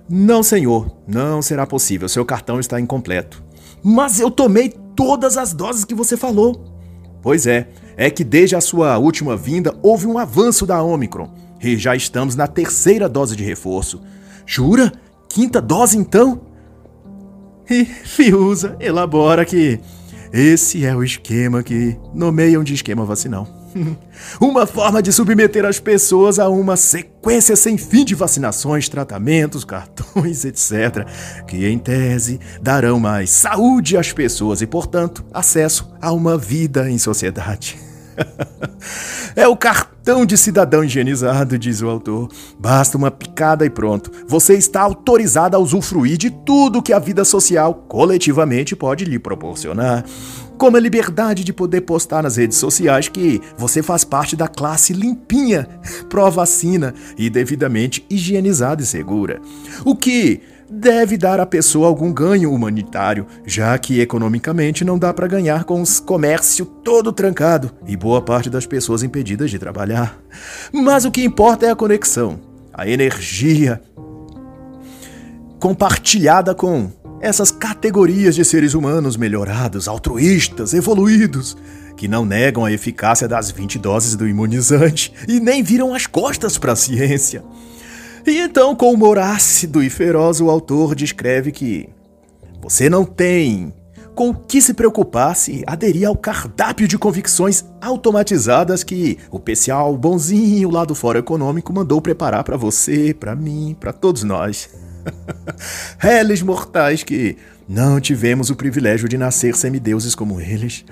Não, 0.10 0.42
senhor, 0.42 0.98
não 1.08 1.42
será 1.42 1.68
possível. 1.68 2.08
Seu 2.08 2.24
cartão 2.26 2.60
está 2.60 2.80
incompleto. 2.80 3.44
Mas 3.84 4.20
eu 4.20 4.32
tomei 4.32 4.70
todas 4.96 5.38
as 5.38 5.54
doses 5.54 5.84
que 5.84 5.94
você 5.94 6.16
falou. 6.16 6.74
Pois 7.22 7.46
é, 7.46 7.68
é 7.98 8.10
que 8.10 8.24
desde 8.24 8.56
a 8.56 8.62
sua 8.62 8.98
última 8.98 9.36
vinda 9.36 9.76
houve 9.82 10.08
um 10.08 10.18
avanço 10.18 10.66
da 10.66 10.82
Omicron 10.82 11.30
e 11.62 11.78
já 11.78 11.96
estamos 11.96 12.36
na 12.36 12.48
terceira 12.48 13.10
dose 13.10 13.36
de 13.36 13.44
reforço. 13.44 14.02
Jura? 14.46 14.92
Quinta 15.30 15.62
dose 15.62 15.98
então? 15.98 16.42
E 17.70 17.84
Fiusa 17.86 18.76
elabora 18.80 19.44
que 19.44 19.80
esse 20.32 20.86
é 20.86 20.96
o 20.96 21.04
esquema 21.04 21.64
que 21.64 21.98
nomeiam 22.14 22.64
de 22.64 22.74
esquema 22.74 23.06
vacinal. 23.06 23.48
uma 24.40 24.66
forma 24.66 25.02
de 25.02 25.12
submeter 25.12 25.66
as 25.66 25.80
pessoas 25.80 26.40
a 26.40 26.50
uma 26.50 26.76
sequência 26.76 27.56
sem 27.56 27.78
fim 27.78 28.06
de 28.06 28.16
vacinações, 28.16 28.88
tratamentos, 28.90 29.64
cartões, 29.64 30.46
etc., 30.46 31.06
que 31.48 31.68
em 31.68 31.78
tese 31.78 32.40
darão 32.62 33.00
mais 33.00 33.30
saúde 33.30 33.98
às 33.98 34.12
pessoas 34.12 34.62
e, 34.62 34.68
portanto, 34.68 35.26
acesso 35.34 35.92
a 36.02 36.12
uma 36.12 36.38
vida 36.38 36.90
em 36.90 36.98
sociedade. 36.98 37.78
é 39.36 39.48
o 39.48 39.58
cartão 39.58 40.26
de 40.26 40.38
cidadão 40.38 40.84
higienizado, 40.84 41.58
diz 41.60 41.82
o 41.82 41.90
autor. 41.90 42.30
Basta 42.58 42.98
uma 42.98 43.12
picada 43.12 43.66
e 43.66 43.70
pronto. 43.70 44.12
Você 44.28 44.54
está 44.54 44.82
autorizado 44.82 45.58
a 45.58 45.60
usufruir 45.60 46.18
de 46.18 46.30
tudo 46.30 46.82
que 46.82 46.94
a 46.94 47.00
vida 47.00 47.26
social 47.26 47.74
coletivamente 47.74 48.76
pode 48.76 49.04
lhe 49.04 49.20
proporcionar. 49.20 50.06
Como 50.58 50.78
a 50.78 50.80
liberdade 50.80 51.44
de 51.44 51.52
poder 51.52 51.82
postar 51.82 52.24
nas 52.24 52.38
redes 52.38 52.58
sociais 52.58 53.08
que 53.08 53.42
você 53.58 53.84
faz 53.84 54.04
parte 54.04 54.36
da 54.36 54.48
classe 54.48 54.94
limpinha, 54.94 55.68
pró-vacina 56.10 56.94
e 57.18 57.30
devidamente 57.30 58.06
higienizada 58.10 58.82
e 58.82 58.86
segura. 58.86 59.42
O 59.84 59.96
que 59.96 60.42
deve 60.70 61.18
dar 61.18 61.40
à 61.40 61.46
pessoa 61.46 61.88
algum 61.88 62.12
ganho 62.12 62.52
humanitário, 62.52 63.28
já 63.46 63.78
que 63.78 64.00
economicamente 64.00 64.84
não 64.84 64.98
dá 64.98 65.14
para 65.14 65.28
ganhar 65.28 65.64
com 65.64 65.82
o 65.82 66.02
comércio 66.04 66.66
todo 66.66 67.12
trancado 67.12 67.72
e 67.86 67.96
boa 67.96 68.22
parte 68.22 68.50
das 68.50 68.66
pessoas 68.66 69.04
impedidas 69.04 69.52
de 69.52 69.60
trabalhar. 69.60 70.18
Mas 70.74 71.06
o 71.06 71.12
que 71.12 71.24
importa 71.24 71.66
é 71.66 71.72
a 71.72 71.76
conexão, 71.76 72.40
a 72.74 72.88
energia 72.88 73.82
compartilhada 75.60 76.54
com 76.54 76.92
essas 77.26 77.50
categorias 77.50 78.36
de 78.36 78.46
seres 78.46 78.76
humanos 78.76 79.18
melhorados, 79.18 79.88
altruístas, 79.88 80.76
evoluídos, 80.76 81.58
que 81.98 82.08
não 82.08 82.24
negam 82.24 82.64
a 82.64 82.72
eficácia 82.72 83.28
das 83.28 83.50
20 83.50 83.80
doses 83.80 84.16
do 84.16 84.28
imunizante 84.28 85.12
e 85.28 85.40
nem 85.40 85.64
viram 85.64 85.96
as 85.96 86.06
costas 86.06 86.56
para 86.60 86.74
a 86.74 86.76
ciência. 86.76 87.44
E 88.28 88.38
então, 88.38 88.76
com 88.76 88.94
humor 88.94 89.18
ácido 89.18 89.82
e 89.82 89.90
feroz, 89.90 90.40
o 90.40 90.52
autor 90.52 90.94
descreve 90.94 91.52
que 91.52 91.90
você 92.62 92.90
não 92.92 93.04
tem 93.04 93.74
com 94.14 94.30
o 94.30 94.36
que 94.36 94.62
se 94.62 94.76
preocupar 94.76 95.36
se 95.36 95.64
aderir 95.66 96.08
ao 96.08 96.16
cardápio 96.16 96.88
de 96.88 96.98
convicções 96.98 97.66
automatizadas 97.82 98.84
que 98.84 99.18
o 99.32 99.40
pessoal 99.40 99.98
bonzinho 99.98 100.70
lá 100.70 100.86
do 100.86 100.94
Fórum 100.94 101.20
Econômico 101.20 101.74
mandou 101.74 102.00
preparar 102.00 102.44
para 102.44 102.56
você, 102.56 103.16
para 103.16 103.36
mim, 103.36 103.76
para 103.80 103.92
todos 103.92 104.24
nós. 104.24 104.85
Réis 105.98 106.42
mortais 106.42 107.04
que 107.04 107.38
não 107.68 108.00
tivemos 108.00 108.50
o 108.50 108.56
privilégio 108.56 109.10
de 109.10 109.18
nascer 109.18 109.56
semideuses 109.56 110.16
como 110.16 110.40
eles. 110.40 110.86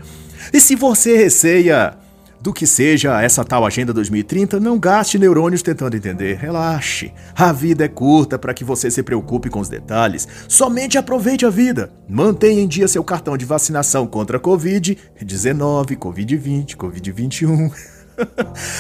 E 0.52 0.60
se 0.60 0.76
você 0.76 1.16
receia 1.16 1.98
do 2.44 2.52
que 2.52 2.68
seja 2.68 3.22
essa 3.22 3.46
tal 3.46 3.66
Agenda 3.66 3.94
2030, 3.94 4.60
não 4.60 4.78
gaste 4.78 5.18
neurônios 5.18 5.62
tentando 5.62 5.96
entender. 5.96 6.36
Relaxe. 6.36 7.14
A 7.34 7.54
vida 7.54 7.86
é 7.86 7.88
curta 7.88 8.38
para 8.38 8.54
que 8.54 8.66
você 8.66 8.92
se 8.92 9.02
preocupe 9.02 9.50
com 9.50 9.62
os 9.62 9.70
detalhes. 9.70 10.28
Somente 10.50 10.98
aproveite 10.98 11.46
a 11.46 11.50
vida. 11.50 11.94
Mantenha 12.08 12.62
em 12.62 12.68
dia 12.68 12.88
seu 12.90 13.02
cartão 13.02 13.38
de 13.38 13.46
vacinação 13.46 14.06
contra 14.06 14.38
a 14.38 14.42
Covid-19, 14.42 15.96
Covid-20, 15.98 16.76
Covid-21. 16.76 17.72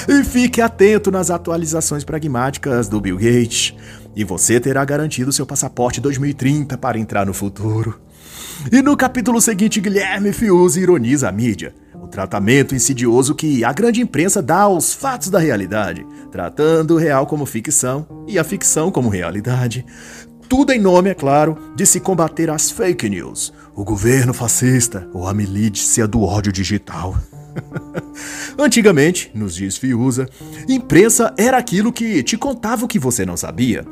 e 0.09 0.23
fique 0.25 0.59
atento 0.59 1.09
nas 1.09 1.31
atualizações 1.31 2.03
pragmáticas 2.03 2.89
do 2.89 2.99
Bill 2.99 3.15
Gates. 3.15 3.73
E 4.15 4.24
você 4.24 4.60
terá 4.60 4.84
garantido 4.86 5.32
seu 5.32 5.46
passaporte 5.46 6.00
2030 6.01 6.77
para 6.77 7.00
entrar 7.00 7.25
no 7.25 7.34
futuro. 7.34 8.00
E 8.72 8.82
no 8.82 8.96
capítulo 8.96 9.41
seguinte, 9.41 9.82
Guilherme 9.82 10.32
Fiuza 10.32 10.79
ironiza 10.79 11.29
a 11.29 11.32
mídia 11.32 11.74
tratamento 12.13 12.75
insidioso 12.75 13.34
que 13.34 13.65
a 13.65 13.74
grande 13.74 14.00
imprensa 14.00 14.39
dá 14.39 14.62
aos 14.62 14.93
fatos 14.93 15.32
da 15.32 15.39
realidade, 15.39 16.05
tratando 16.32 16.93
o 16.93 16.98
real 16.98 17.25
como 17.25 17.43
ficção 17.43 18.08
e 18.27 18.38
a 18.38 18.43
ficção 18.43 18.91
como 18.91 19.10
realidade. 19.10 19.84
Tudo 20.48 20.72
em 20.72 20.79
nome, 20.79 21.10
é 21.10 21.15
claro, 21.15 21.58
de 21.75 21.88
se 21.88 22.00
combater 22.00 22.51
as 22.51 22.70
fake 22.70 23.10
news, 23.10 23.51
o 23.75 23.84
governo 23.84 24.32
fascista 24.32 25.08
ou 25.12 25.27
a 25.27 25.34
milícia 25.34 26.08
do 26.08 26.22
ódio 26.22 26.51
digital. 26.51 27.17
Antigamente, 28.60 29.32
nos 29.34 29.55
diz 29.55 29.75
Fiuza, 29.75 30.29
imprensa 30.70 31.34
era 31.36 31.58
aquilo 31.58 31.91
que 31.91 32.22
te 32.22 32.38
contava 32.38 32.86
o 32.86 32.88
que 32.88 33.00
você 33.00 33.25
não 33.25 33.36
sabia. 33.36 33.84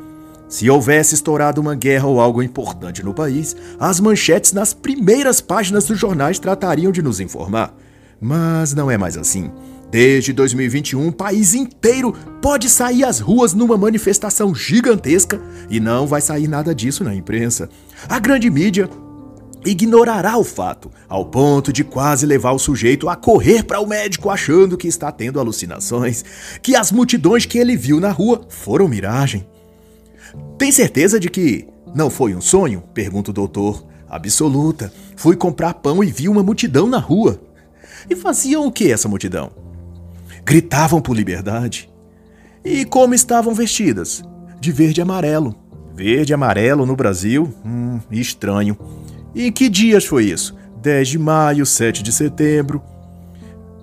Se 0.52 0.68
houvesse 0.68 1.14
estourado 1.14 1.62
uma 1.62 1.74
guerra 1.74 2.06
ou 2.06 2.20
algo 2.20 2.42
importante 2.42 3.02
no 3.02 3.14
país, 3.14 3.56
as 3.80 3.98
manchetes 3.98 4.52
nas 4.52 4.74
primeiras 4.74 5.40
páginas 5.40 5.86
dos 5.86 5.98
jornais 5.98 6.38
tratariam 6.38 6.92
de 6.92 7.00
nos 7.00 7.20
informar. 7.20 7.74
Mas 8.20 8.74
não 8.74 8.90
é 8.90 8.98
mais 8.98 9.16
assim. 9.16 9.50
Desde 9.90 10.30
2021, 10.34 11.08
o 11.08 11.12
país 11.12 11.54
inteiro 11.54 12.12
pode 12.42 12.68
sair 12.68 13.02
às 13.02 13.18
ruas 13.18 13.54
numa 13.54 13.78
manifestação 13.78 14.54
gigantesca 14.54 15.40
e 15.70 15.80
não 15.80 16.06
vai 16.06 16.20
sair 16.20 16.48
nada 16.48 16.74
disso 16.74 17.02
na 17.02 17.14
imprensa. 17.14 17.70
A 18.06 18.18
grande 18.18 18.50
mídia 18.50 18.90
ignorará 19.64 20.36
o 20.36 20.44
fato, 20.44 20.90
ao 21.08 21.24
ponto 21.24 21.72
de 21.72 21.82
quase 21.82 22.26
levar 22.26 22.52
o 22.52 22.58
sujeito 22.58 23.08
a 23.08 23.16
correr 23.16 23.62
para 23.62 23.80
o 23.80 23.86
médico 23.86 24.28
achando 24.28 24.76
que 24.76 24.86
está 24.86 25.10
tendo 25.10 25.40
alucinações, 25.40 26.22
que 26.60 26.76
as 26.76 26.92
multidões 26.92 27.46
que 27.46 27.56
ele 27.56 27.74
viu 27.74 27.98
na 27.98 28.10
rua 28.10 28.42
foram 28.50 28.86
miragem. 28.86 29.46
Tem 30.58 30.70
certeza 30.70 31.18
de 31.18 31.28
que 31.28 31.66
não 31.94 32.08
foi 32.08 32.34
um 32.34 32.40
sonho? 32.40 32.82
pergunta 32.94 33.30
o 33.30 33.34
doutor. 33.34 33.84
Absoluta. 34.08 34.92
Fui 35.16 35.36
comprar 35.36 35.74
pão 35.74 36.02
e 36.02 36.10
vi 36.10 36.28
uma 36.28 36.42
multidão 36.42 36.86
na 36.86 36.98
rua. 36.98 37.40
E 38.08 38.16
faziam 38.16 38.66
o 38.66 38.72
que 38.72 38.90
essa 38.90 39.08
multidão? 39.08 39.50
Gritavam 40.44 41.00
por 41.00 41.16
liberdade. 41.16 41.90
E 42.64 42.84
como 42.84 43.14
estavam 43.14 43.54
vestidas? 43.54 44.22
De 44.60 44.70
verde 44.70 45.00
e 45.00 45.02
amarelo. 45.02 45.54
Verde 45.94 46.32
e 46.32 46.34
amarelo 46.34 46.86
no 46.86 46.96
Brasil? 46.96 47.52
Hum, 47.64 48.00
estranho. 48.10 48.76
E 49.34 49.50
que 49.50 49.68
dias 49.68 50.04
foi 50.04 50.26
isso? 50.26 50.54
10 50.80 51.08
de 51.08 51.18
maio, 51.18 51.64
7 51.64 52.02
de 52.02 52.12
setembro. 52.12 52.82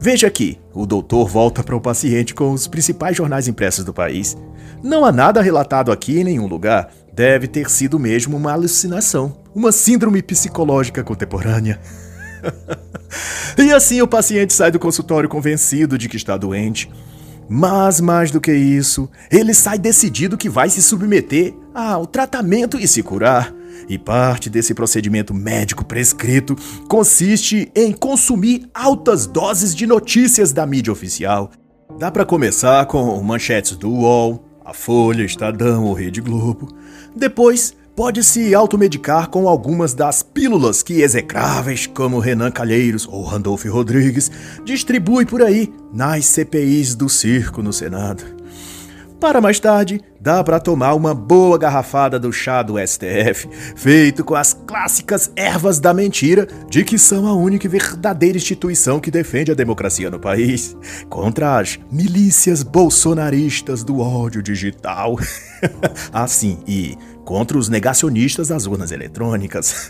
Veja 0.01 0.27
aqui, 0.27 0.59
o 0.73 0.85
doutor 0.85 1.27
volta 1.27 1.63
para 1.63 1.75
o 1.75 1.81
paciente 1.81 2.33
com 2.33 2.51
os 2.51 2.67
principais 2.67 3.17
jornais 3.17 3.47
impressos 3.47 3.83
do 3.83 3.93
país. 3.93 4.37
Não 4.81 5.03
há 5.03 5.11
nada 5.11 5.41
relatado 5.41 5.91
aqui 5.91 6.19
em 6.19 6.23
nenhum 6.23 6.47
lugar. 6.47 6.89
Deve 7.13 7.47
ter 7.47 7.69
sido 7.69 7.99
mesmo 7.99 8.37
uma 8.37 8.53
alucinação, 8.53 9.37
uma 9.53 9.71
síndrome 9.71 10.21
psicológica 10.21 11.03
contemporânea. 11.03 11.79
e 13.57 13.73
assim 13.73 14.01
o 14.01 14.07
paciente 14.07 14.53
sai 14.53 14.71
do 14.71 14.79
consultório 14.79 15.27
convencido 15.27 15.97
de 15.97 16.07
que 16.07 16.15
está 16.15 16.37
doente. 16.37 16.89
Mas 17.49 17.99
mais 17.99 18.31
do 18.31 18.39
que 18.39 18.53
isso, 18.53 19.09
ele 19.29 19.53
sai 19.53 19.77
decidido 19.77 20.37
que 20.37 20.47
vai 20.47 20.69
se 20.69 20.81
submeter 20.81 21.53
ao 21.73 22.05
tratamento 22.05 22.79
e 22.79 22.87
se 22.87 23.03
curar. 23.03 23.53
E 23.89 23.97
parte 23.97 24.49
desse 24.49 24.73
procedimento 24.73 25.33
médico 25.33 25.83
prescrito 25.83 26.55
consiste 26.87 27.71
em 27.75 27.91
consumir 27.91 28.69
altas 28.73 29.25
doses 29.25 29.75
de 29.75 29.87
notícias 29.87 30.53
da 30.53 30.65
mídia 30.65 30.93
oficial. 30.93 31.49
Dá 31.97 32.11
para 32.11 32.23
começar 32.23 32.85
com 32.85 33.21
manchetes 33.23 33.75
do 33.75 33.89
UOL, 33.89 34.48
a 34.69 34.73
Folha, 34.73 35.23
Estadão 35.23 35.85
ou 35.85 35.93
Rede 35.93 36.21
Globo. 36.21 36.69
Depois, 37.15 37.75
pode 37.95 38.23
se 38.23 38.53
automedicar 38.53 39.27
com 39.29 39.49
algumas 39.49 39.95
das 39.95 40.21
pílulas 40.21 40.83
que 40.83 41.01
execráveis 41.01 41.87
como 41.87 42.19
Renan 42.19 42.51
Calheiros 42.51 43.07
ou 43.07 43.23
Randolph 43.23 43.65
Rodrigues 43.65 44.31
distribui 44.63 45.25
por 45.25 45.41
aí 45.41 45.73
nas 45.91 46.25
CPIs 46.25 46.93
do 46.93 47.09
circo 47.09 47.63
no 47.63 47.73
Senado. 47.73 48.38
Para 49.19 49.41
mais 49.41 49.59
tarde, 49.59 49.99
dá 50.17 50.41
para 50.41 50.61
tomar 50.61 50.93
uma 50.93 51.13
boa 51.13 51.57
garrafada 51.57 52.17
do 52.17 52.31
chá 52.31 52.63
do 52.63 52.75
STF, 52.79 53.49
feito 53.75 54.23
com 54.23 54.33
as 54.33 54.53
clássicas 54.53 55.29
ervas 55.35 55.77
da 55.77 55.93
mentira, 55.93 56.47
de 56.69 56.85
que 56.85 56.97
são 56.97 57.27
a 57.27 57.33
única 57.33 57.67
e 57.67 57.69
verdadeira 57.69 58.37
instituição 58.37 58.97
que 58.97 59.11
defende 59.11 59.51
a 59.51 59.55
democracia 59.55 60.09
no 60.09 60.19
país, 60.19 60.73
contra 61.09 61.59
as 61.59 61.77
milícias 61.91 62.63
bolsonaristas 62.63 63.83
do 63.83 63.99
ódio 63.99 64.41
digital. 64.41 65.17
assim, 66.13 66.59
e 66.65 66.97
contra 67.29 67.59
os 67.59 67.69
negacionistas 67.69 68.47
das 68.47 68.65
urnas 68.65 68.91
eletrônicas. 68.91 69.87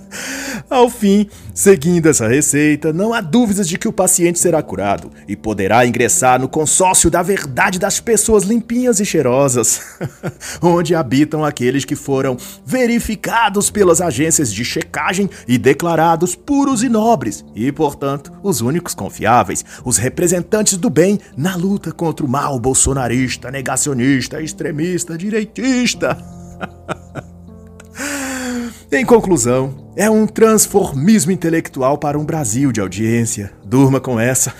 Ao 0.70 0.88
fim, 0.88 1.28
seguindo 1.52 2.08
essa 2.08 2.26
receita, 2.26 2.94
não 2.94 3.12
há 3.12 3.20
dúvidas 3.20 3.68
de 3.68 3.76
que 3.76 3.86
o 3.86 3.92
paciente 3.92 4.38
será 4.38 4.62
curado 4.62 5.10
e 5.28 5.36
poderá 5.36 5.84
ingressar 5.84 6.40
no 6.40 6.48
consórcio 6.48 7.10
da 7.10 7.20
verdade 7.22 7.78
das 7.78 8.00
pessoas 8.00 8.44
limpinhas 8.44 9.00
e 9.00 9.04
cheirosas, 9.04 9.82
onde 10.62 10.94
habitam 10.94 11.44
aqueles 11.44 11.84
que 11.84 11.94
foram 11.94 12.38
verificados 12.64 13.68
pelas 13.68 14.00
agências 14.00 14.50
de 14.50 14.64
checagem 14.64 15.28
e 15.46 15.58
declarados 15.58 16.34
puros 16.34 16.82
e 16.82 16.88
nobres, 16.88 17.44
e, 17.54 17.70
portanto, 17.70 18.32
os 18.42 18.62
únicos 18.62 18.94
confiáveis, 18.94 19.62
os 19.84 19.98
representantes 19.98 20.78
do 20.78 20.88
bem 20.88 21.20
na 21.36 21.54
luta 21.54 21.92
contra 21.92 22.24
o 22.24 22.28
mal 22.30 22.58
bolsonarista, 22.58 23.50
negacionista, 23.50 24.40
extremista, 24.40 25.18
direitista. 25.18 26.41
em 28.90 29.04
conclusão, 29.04 29.82
é 29.96 30.08
um 30.08 30.26
transformismo 30.26 31.32
intelectual 31.32 31.98
para 31.98 32.18
um 32.18 32.24
Brasil 32.24 32.72
de 32.72 32.80
audiência. 32.80 33.52
Durma 33.64 34.00
com 34.00 34.18
essa. 34.18 34.54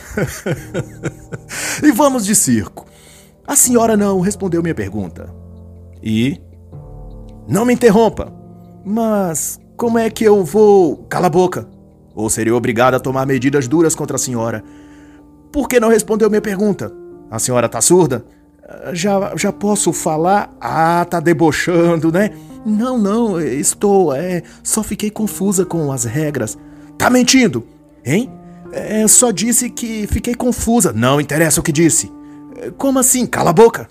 e 1.83 1.93
vamos 1.93 2.25
de 2.25 2.35
circo. 2.35 2.87
A 3.47 3.57
senhora 3.57 3.97
não 3.97 4.21
respondeu 4.21 4.63
minha 4.63 4.75
pergunta. 4.75 5.33
E? 6.03 6.41
Não 7.49 7.65
me 7.65 7.75
interrompa. 7.75 8.33
Mas 8.85 9.59
como 9.77 9.99
é 9.99 10.11
que 10.11 10.25
eu 10.25 10.45
vou. 10.45 11.05
Cala 11.09 11.27
a 11.27 11.31
boca. 11.31 11.69
Ou 12.15 12.29
seria 12.29 12.55
obrigado 12.55 12.95
a 12.95 13.01
tomar 13.01 13.27
medidas 13.27 13.67
duras 13.67 13.95
contra 13.95 14.17
a 14.17 14.19
senhora. 14.19 14.63
Por 15.51 15.69
que 15.69 15.81
não 15.81 15.89
respondeu 15.89 16.29
minha 16.29 16.41
pergunta? 16.41 16.93
A 17.31 17.39
senhora 17.39 17.69
tá 17.69 17.81
surda? 17.81 18.25
Já, 18.93 19.33
já 19.37 19.53
posso 19.53 19.93
falar? 19.93 20.55
Ah, 20.61 21.07
tá 21.09 21.21
debochando, 21.21 22.11
né? 22.13 22.31
Não, 22.65 22.99
não, 22.99 23.41
estou. 23.41 24.15
É, 24.15 24.43
só 24.63 24.83
fiquei 24.83 25.11
confusa 25.11 25.65
com 25.65 25.91
as 25.91 26.05
regras. 26.05 26.57
Tá 26.97 27.11
mentindo? 27.11 27.67
Hein? 28.05 28.31
É, 28.73 29.07
só 29.07 29.31
disse 29.31 29.69
que 29.69 30.07
fiquei 30.07 30.35
confusa. 30.35 30.93
Não 30.93 31.21
interessa 31.21 31.61
o 31.61 31.63
que 31.63 31.73
disse. 31.73 32.11
Como 32.79 32.99
assim? 32.99 33.27
Cala 33.27 33.51
a 33.51 33.53
boca! 33.53 33.89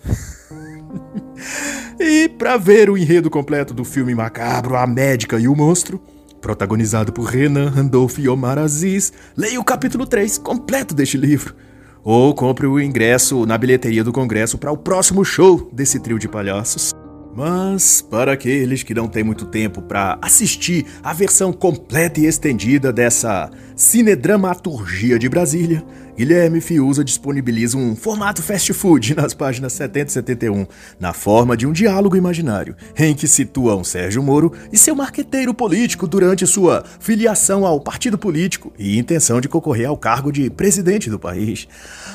e 1.99 2.29
para 2.29 2.57
ver 2.57 2.89
o 2.89 2.97
enredo 2.97 3.29
completo 3.29 3.73
do 3.73 3.83
filme 3.83 4.15
macabro 4.15 4.75
A 4.75 4.87
Médica 4.87 5.39
e 5.39 5.47
o 5.47 5.55
Monstro, 5.55 6.01
protagonizado 6.39 7.11
por 7.11 7.25
Renan 7.25 7.69
Randolph 7.69 8.17
e 8.17 8.29
Omar 8.29 8.57
Aziz, 8.57 9.11
leia 9.35 9.59
o 9.59 9.63
capítulo 9.63 10.05
3 10.05 10.37
completo 10.37 10.95
deste 10.95 11.17
livro. 11.17 11.55
Ou 12.03 12.33
compre 12.33 12.65
o 12.65 12.79
ingresso 12.79 13.45
na 13.45 13.57
bilheteria 13.57 14.03
do 14.03 14.11
Congresso 14.11 14.57
para 14.57 14.71
o 14.71 14.77
próximo 14.77 15.23
show 15.23 15.69
desse 15.71 15.99
trio 15.99 16.17
de 16.17 16.27
palhaços. 16.27 16.91
Mas, 17.33 18.01
para 18.01 18.33
aqueles 18.33 18.83
que 18.83 18.93
não 18.93 19.07
têm 19.07 19.23
muito 19.23 19.45
tempo 19.45 19.81
para 19.81 20.17
assistir 20.21 20.85
a 21.01 21.13
versão 21.13 21.53
completa 21.53 22.19
e 22.19 22.25
estendida 22.25 22.91
dessa 22.91 23.49
cinedramaturgia 23.75 25.17
de 25.17 25.29
Brasília, 25.29 25.85
Guilherme 26.21 26.61
Fiuza 26.61 27.03
disponibiliza 27.03 27.75
um 27.75 27.95
formato 27.95 28.43
fast 28.43 28.71
food 28.73 29.15
nas 29.17 29.33
páginas 29.33 29.73
70 29.73 30.07
e 30.07 30.13
71, 30.13 30.67
na 30.99 31.13
forma 31.13 31.57
de 31.57 31.65
um 31.65 31.73
diálogo 31.73 32.15
imaginário, 32.15 32.75
em 32.95 33.15
que 33.15 33.27
situam 33.27 33.83
Sérgio 33.83 34.21
Moro 34.21 34.53
e 34.71 34.77
seu 34.77 34.95
marqueteiro 34.95 35.51
político 35.51 36.05
durante 36.05 36.45
sua 36.45 36.83
filiação 36.99 37.65
ao 37.65 37.79
partido 37.79 38.19
político 38.19 38.71
e 38.77 38.99
intenção 38.99 39.41
de 39.41 39.49
concorrer 39.49 39.87
ao 39.87 39.97
cargo 39.97 40.31
de 40.31 40.47
presidente 40.51 41.09
do 41.09 41.17
país. 41.17 41.67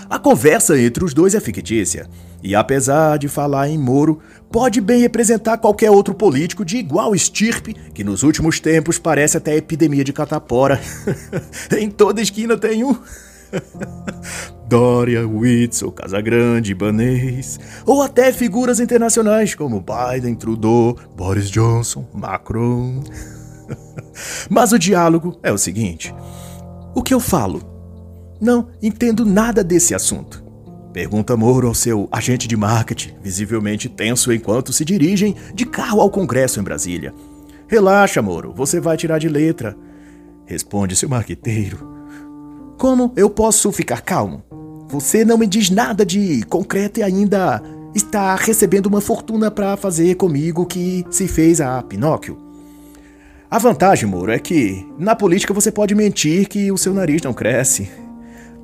A 0.09 0.21
conversa 0.21 0.79
entre 0.79 1.05
os 1.05 1.13
dois 1.13 1.35
é 1.35 1.41
fictícia, 1.41 2.09
e 2.45 2.55
apesar 2.55 3.19
de 3.19 3.27
falar 3.27 3.69
em 3.69 3.77
Moro, 3.77 4.21
pode 4.53 4.81
bem 4.81 5.01
representar 5.01 5.59
qualquer 5.59 5.91
outro 5.91 6.15
político 6.15 6.65
de 6.65 6.77
igual 6.77 7.13
estirpe, 7.13 7.75
que 7.93 8.05
nos 8.05 8.23
últimos 8.23 8.61
tempos 8.61 9.01
parece 9.01 9.37
até 9.37 9.57
epidemia 9.57 10.05
de 10.05 10.13
catapora. 10.13 10.81
em 11.77 11.91
toda 11.91 12.23
esquina 12.23 12.57
tem 12.57 12.85
um. 12.85 12.97
Dória, 14.69 15.27
Witzel, 15.27 15.93
Casagrande, 15.93 16.73
Ibanez, 16.73 17.59
ou 17.85 18.03
até 18.03 18.33
figuras 18.33 18.81
internacionais 18.81 19.55
como 19.55 19.83
Biden, 19.83 20.35
Trudeau, 20.35 20.97
Boris 21.17 21.51
Johnson, 21.51 22.07
Macron. 22.13 23.03
Mas 24.51 24.73
o 24.73 24.79
diálogo 24.79 25.39
é 25.43 25.53
o 25.53 25.59
seguinte: 25.59 26.15
o 26.95 27.03
que 27.03 27.15
eu 27.15 27.21
falo? 27.21 27.63
Não 28.41 28.69
entendo 28.83 29.25
nada 29.25 29.65
desse 29.65 29.95
assunto. 29.95 30.45
Pergunta 30.93 31.37
Moro 31.37 31.69
ao 31.69 31.75
seu 31.75 32.09
agente 32.11 32.49
de 32.49 32.57
marketing, 32.57 33.15
visivelmente 33.23 33.89
tenso 33.89 34.33
enquanto 34.33 34.73
se 34.73 34.85
dirigem 34.85 35.37
de 35.55 35.67
carro 35.67 36.01
ao 36.01 36.11
Congresso 36.11 36.59
em 36.59 36.63
Brasília. 36.63 37.15
Relaxa, 37.69 38.23
Moro, 38.23 38.53
você 38.55 38.81
vai 38.81 38.97
tirar 38.97 39.19
de 39.19 39.29
letra. 39.29 39.77
Responde 40.47 40.97
seu 40.97 41.09
marqueteiro. 41.09 41.96
Como 42.77 43.11
eu 43.17 43.31
posso 43.31 43.73
ficar 43.73 44.03
calmo? 44.03 44.43
Você 44.89 45.25
não 45.25 45.39
me 45.39 45.47
diz 45.47 45.71
nada 45.71 46.05
de 46.05 46.43
concreto 46.45 47.01
e 47.01 47.03
ainda 47.03 47.63
está 47.95 48.35
recebendo 48.35 48.87
uma 48.87 49.01
fortuna 49.01 49.51
para 49.51 49.77
fazer 49.79 50.17
comigo 50.17 50.67
que 50.67 51.05
se 51.11 51.27
fez 51.27 51.61
a 51.61 51.83
Pinóquio. 51.83 52.39
A 53.51 53.59
vantagem, 53.59 54.07
Moro, 54.07 54.31
é 54.31 54.39
que 54.39 54.87
na 54.99 55.17
política 55.17 55.55
você 55.55 55.73
pode 55.73 55.95
mentir 55.95 56.49
que 56.49 56.71
o 56.71 56.77
seu 56.77 56.93
nariz 56.93 57.23
não 57.23 57.33
cresce. 57.33 57.89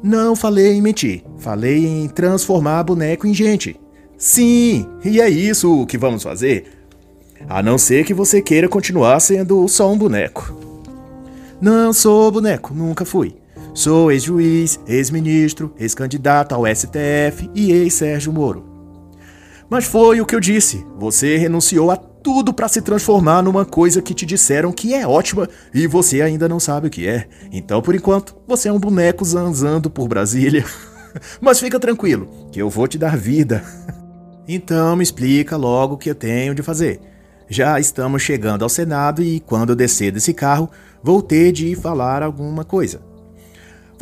Não 0.03 0.37
falei 0.37 0.75
em 0.75 0.83
mentir, 0.83 1.25
falei 1.39 1.87
em 1.87 2.09
transformar 2.09 2.83
boneco 2.83 3.27
em 3.27 3.33
gente. 3.33 3.81
Sim, 4.19 4.87
e 5.03 5.21
é 5.23 5.31
isso 5.31 5.87
que 5.87 5.97
vamos 5.97 6.23
fazer. 6.23 6.67
A 7.49 7.63
não 7.63 7.79
ser 7.79 8.05
que 8.05 8.13
você 8.13 8.43
queira 8.43 8.69
continuar 8.69 9.19
sendo 9.21 9.67
só 9.69 9.91
um 9.91 9.97
boneco. 9.97 10.55
Não 11.61 11.93
sou 11.93 12.31
boneco, 12.31 12.75
nunca 12.75 13.05
fui. 13.05 13.42
Sou 13.75 14.13
ex-juiz, 14.13 14.79
ex-ministro, 14.87 15.73
ex-candidato 15.79 16.55
ao 16.55 16.67
STF 16.67 17.51
e 17.55 17.73
ex-Sérgio 17.73 18.31
Moro. 18.31 18.67
Mas 19.71 19.87
foi 19.87 20.21
o 20.21 20.27
que 20.27 20.35
eu 20.35 20.41
disse: 20.41 20.87
você 20.99 21.39
renunciou 21.39 21.91
a 21.91 21.97
tudo 21.97 22.53
para 22.53 22.69
se 22.69 22.83
transformar 22.83 23.43
numa 23.43 23.65
coisa 23.65 24.03
que 24.03 24.13
te 24.13 24.27
disseram 24.27 24.73
que 24.73 24.93
é 24.93 25.07
ótima 25.07 25.49
e 25.73 25.87
você 25.87 26.21
ainda 26.21 26.47
não 26.47 26.61
sabe 26.61 26.89
o 26.89 26.91
que 26.91 27.09
é. 27.09 27.27
Então, 27.51 27.81
por 27.81 27.95
enquanto, 27.95 28.37
você 28.47 28.69
é 28.69 28.73
um 28.73 28.79
boneco 28.79 29.25
zanzando 29.25 29.89
por 29.89 30.07
Brasília. 30.07 30.65
Mas 31.41 31.59
fica 31.59 31.81
tranquilo, 31.81 32.29
que 32.53 32.61
eu 32.61 32.69
vou 32.69 32.87
te 32.87 32.99
dar 32.99 33.17
vida. 33.17 33.63
Então 34.49 34.97
me 34.97 35.05
explica 35.05 35.57
logo 35.57 35.95
o 35.95 35.97
que 35.97 36.11
eu 36.11 36.17
tenho 36.17 36.53
de 36.53 36.65
fazer. 36.65 37.01
Já 37.49 37.79
estamos 37.79 38.23
chegando 38.23 38.65
ao 38.65 38.69
Senado 38.69 39.23
e 39.23 39.39
quando 39.39 39.71
eu 39.71 39.77
descer 39.77 40.11
desse 40.11 40.35
carro, 40.35 40.69
vou 41.01 41.23
ter 41.23 41.53
de 41.53 41.77
falar 41.77 42.25
alguma 42.25 42.65
coisa. 42.65 43.01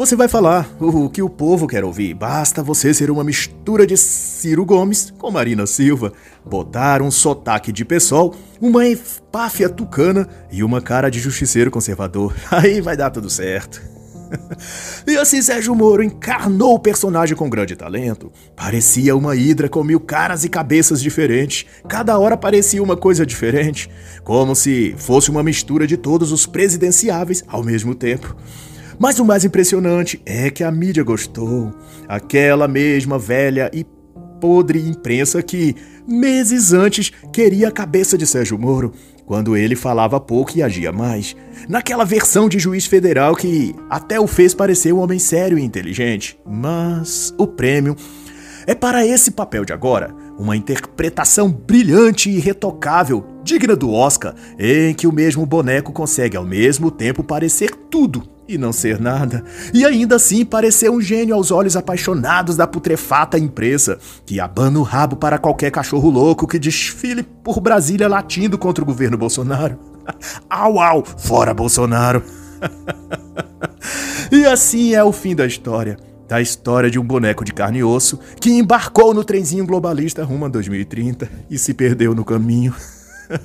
Você 0.01 0.17
vai 0.17 0.29
falar 0.29 0.67
o 0.81 1.11
que 1.11 1.21
o 1.21 1.29
povo 1.29 1.67
quer 1.67 1.85
ouvir. 1.85 2.15
Basta 2.15 2.63
você 2.63 2.95
ser 2.95 3.11
uma 3.11 3.23
mistura 3.23 3.87
de 3.87 3.99
Ciro 3.99 4.65
Gomes 4.65 5.13
com 5.19 5.31
Marina 5.31 5.67
Silva, 5.67 6.15
botar 6.43 7.03
um 7.03 7.11
sotaque 7.11 7.71
de 7.71 7.85
pessoal, 7.85 8.35
uma 8.59 8.89
empáfia 8.89 9.69
tucana 9.69 10.27
e 10.51 10.65
uma 10.65 10.81
cara 10.81 11.11
de 11.11 11.21
justiceiro 11.21 11.71
conservador. 11.71 12.35
Aí 12.51 12.81
vai 12.81 12.97
dar 12.97 13.11
tudo 13.11 13.29
certo. 13.29 13.83
e 15.07 15.19
assim 15.19 15.43
Sérgio 15.43 15.75
Moro 15.75 16.03
encarnou 16.03 16.77
o 16.77 16.81
personagem 16.81 17.37
com 17.37 17.51
grande 17.51 17.77
talento. 17.77 18.33
Parecia 18.57 19.15
uma 19.15 19.37
hidra 19.37 19.69
com 19.69 19.85
mil 19.85 20.01
caras 20.01 20.45
e 20.45 20.49
cabeças 20.49 21.03
diferentes. 21.03 21.67
Cada 21.87 22.19
hora 22.19 22.39
parecia 22.39 22.83
uma 22.83 22.97
coisa 22.97 23.27
diferente. 23.27 23.91
Como 24.25 24.55
se 24.55 24.95
fosse 24.97 25.31
uma 25.31 25.43
mistura 25.43 25.87
de 25.87 25.99
todos 25.99 26.33
os 26.33 26.47
presidenciáveis 26.47 27.45
ao 27.47 27.63
mesmo 27.63 27.95
tempo. 27.95 28.35
Mas 29.01 29.19
o 29.19 29.25
mais 29.25 29.47
impressionante 29.47 30.21
é 30.27 30.51
que 30.51 30.63
a 30.63 30.71
mídia 30.71 31.03
gostou. 31.03 31.73
Aquela 32.07 32.69
mesma 32.69 33.19
velha 33.19 33.71
e 33.73 33.83
podre 34.39 34.79
imprensa 34.79 35.43
que, 35.43 35.75
meses 36.07 36.75
antes, 36.75 37.11
queria 37.33 37.69
a 37.69 37.73
cabeça 37.73 38.19
de 38.19 38.27
Sérgio 38.27 38.59
Moro, 38.59 38.93
quando 39.25 39.57
ele 39.57 39.75
falava 39.75 40.21
pouco 40.21 40.53
e 40.55 40.63
agia 40.63 40.93
mais. 40.93 41.35
Naquela 41.67 42.05
versão 42.05 42.47
de 42.47 42.59
juiz 42.59 42.85
federal 42.85 43.35
que 43.35 43.75
até 43.89 44.21
o 44.21 44.27
fez 44.27 44.53
parecer 44.53 44.93
um 44.93 44.99
homem 44.99 45.19
sério 45.19 45.59
e 45.59 45.63
inteligente. 45.63 46.39
Mas 46.47 47.35
o 47.39 47.47
prêmio 47.47 47.97
é 48.71 48.75
para 48.75 49.05
esse 49.05 49.33
papel 49.33 49.65
de 49.65 49.73
agora, 49.73 50.15
uma 50.39 50.57
interpretação 50.57 51.51
brilhante 51.51 52.31
e 52.31 52.39
retocável, 52.39 53.27
digna 53.43 53.75
do 53.75 53.93
Oscar, 53.93 54.33
em 54.57 54.95
que 54.95 55.09
o 55.09 55.13
mesmo 55.13 55.45
boneco 55.45 55.93
consegue 55.93 56.37
ao 56.37 56.45
mesmo 56.45 56.89
tempo 56.89 57.25
parecer 57.25 57.75
tudo 57.91 58.23
e 58.47 58.57
não 58.57 58.73
ser 58.73 59.01
nada, 59.01 59.43
e 59.75 59.85
ainda 59.85 60.15
assim 60.15 60.45
parecer 60.45 60.89
um 60.89 61.01
gênio 61.01 61.35
aos 61.35 61.51
olhos 61.51 61.75
apaixonados 61.75 62.57
da 62.57 62.65
putrefata 62.65 63.37
imprensa, 63.37 63.99
que 64.25 64.39
abana 64.39 64.79
o 64.79 64.85
rabo 64.85 65.17
para 65.17 65.37
qualquer 65.37 65.73
cachorro 65.73 66.09
louco 66.09 66.47
que 66.47 66.57
desfile 66.57 67.25
por 67.25 67.61
Brasília 67.61 68.07
latindo 68.07 68.57
contra 68.57 68.85
o 68.85 68.87
governo 68.87 69.19
Bolsonaro. 69.19 69.77
au 70.49 70.79
au, 70.79 71.05
fora 71.05 71.53
Bolsonaro! 71.53 72.23
e 74.31 74.47
assim 74.47 74.95
é 74.95 75.03
o 75.03 75.11
fim 75.11 75.35
da 75.35 75.45
história. 75.45 76.10
Da 76.31 76.41
história 76.41 76.89
de 76.89 76.97
um 76.97 77.03
boneco 77.03 77.45
de 77.45 77.53
carne 77.53 77.81
e 77.81 77.83
osso 77.83 78.21
que 78.41 78.51
embarcou 78.51 79.13
no 79.13 79.25
trenzinho 79.25 79.67
globalista 79.67 80.23
rumo 80.23 80.45
a 80.45 80.49
2030 80.49 81.29
e 81.51 81.59
se 81.59 81.75
perdeu 81.75 82.15
no 82.15 82.25
caminho. 82.25 82.73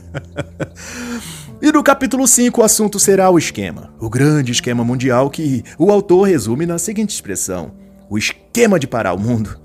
E 1.62 1.72
no 1.72 1.82
capítulo 1.82 2.28
5 2.28 2.60
o 2.60 2.64
assunto 2.64 3.00
será 3.00 3.30
o 3.30 3.40
esquema, 3.40 3.94
o 3.98 4.10
grande 4.10 4.52
esquema 4.52 4.84
mundial 4.84 5.30
que 5.30 5.64
o 5.80 5.90
autor 5.90 6.24
resume 6.24 6.66
na 6.66 6.78
seguinte 6.78 7.12
expressão: 7.12 7.72
o 8.10 8.18
esquema 8.18 8.78
de 8.78 8.86
parar 8.86 9.14
o 9.14 9.20
mundo. 9.20 9.58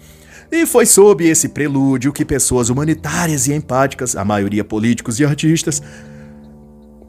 E 0.53 0.65
foi 0.65 0.87
sob 0.87 1.29
esse 1.29 1.49
prelúdio 1.49 2.13
que 2.13 2.25
pessoas 2.25 2.71
humanitárias 2.71 3.49
e 3.49 3.53
empáticas, 3.53 4.15
a 4.15 4.25
maioria 4.25 4.65
políticos 4.65 5.19
e 5.19 5.25
artistas, 5.25 5.83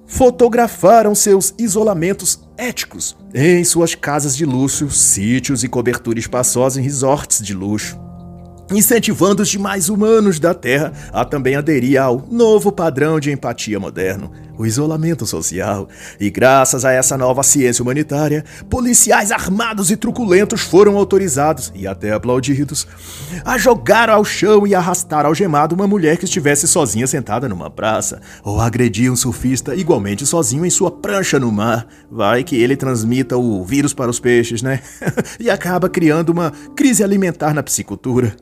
fotografaram 0.08 1.14
seus 1.16 1.54
isolamentos 1.58 2.42
éticos. 2.62 3.18
Em 3.34 3.64
suas 3.64 3.96
casas 3.96 4.38
de 4.38 4.46
luxo, 4.46 4.90
sítios 4.90 5.64
e 5.64 5.68
cobertura 5.68 6.20
espaçosa 6.20 6.80
em 6.80 6.84
resorts 6.84 7.42
de 7.42 7.54
luxo 7.54 8.00
incentivando 8.74 9.44
os 9.44 9.50
demais 9.50 9.90
humanos 9.90 10.40
da 10.40 10.54
Terra 10.54 10.94
a 11.12 11.26
também 11.26 11.56
aderir 11.56 12.02
ao 12.02 12.26
novo 12.32 12.72
padrão 12.72 13.20
de 13.20 13.32
empatia 13.32 13.80
moderno, 13.80 14.32
o 14.62 14.66
isolamento 14.66 15.26
social. 15.26 15.90
E 16.20 16.30
graças 16.30 16.86
a 16.86 16.92
essa 16.92 17.18
nova 17.18 17.42
ciência 17.42 17.82
humanitária, 17.82 18.46
policiais 18.70 19.32
armados 19.32 19.90
e 19.90 19.98
truculentos 19.98 20.62
foram 20.62 20.98
autorizados, 20.98 21.72
e 21.74 21.88
até 21.88 22.14
aplaudidos, 22.14 22.88
a 23.44 23.58
jogar 23.58 24.10
ao 24.10 24.24
chão 24.24 24.68
e 24.68 24.76
arrastar 24.76 25.26
algemado 25.26 25.74
uma 25.74 25.88
mulher 25.88 26.18
que 26.18 26.26
estivesse 26.26 26.68
sozinha 26.68 27.08
sentada 27.08 27.50
numa 27.50 27.70
praça, 27.70 28.22
ou 28.44 28.62
agredir 28.62 29.12
um 29.12 29.16
surfista 29.16 29.76
igualmente 29.76 30.26
sozinho 30.26 30.66
em 30.66 30.70
sua 30.70 30.92
prancha 30.92 31.40
no 31.40 31.52
mar. 31.52 31.88
Vai 32.10 32.44
que 32.44 32.56
ele 32.56 32.76
transmita 32.76 33.38
o 33.38 33.64
vírus 33.64 33.94
para 33.94 34.12
os 34.12 34.20
peixes, 34.20 34.62
né? 34.62 34.80
e 35.40 35.50
acaba 35.50 35.90
criando 35.90 36.30
uma 36.30 36.52
crise 36.76 37.04
alimentar 37.04 37.54
na 37.54 37.64
psicultura. 37.64 38.36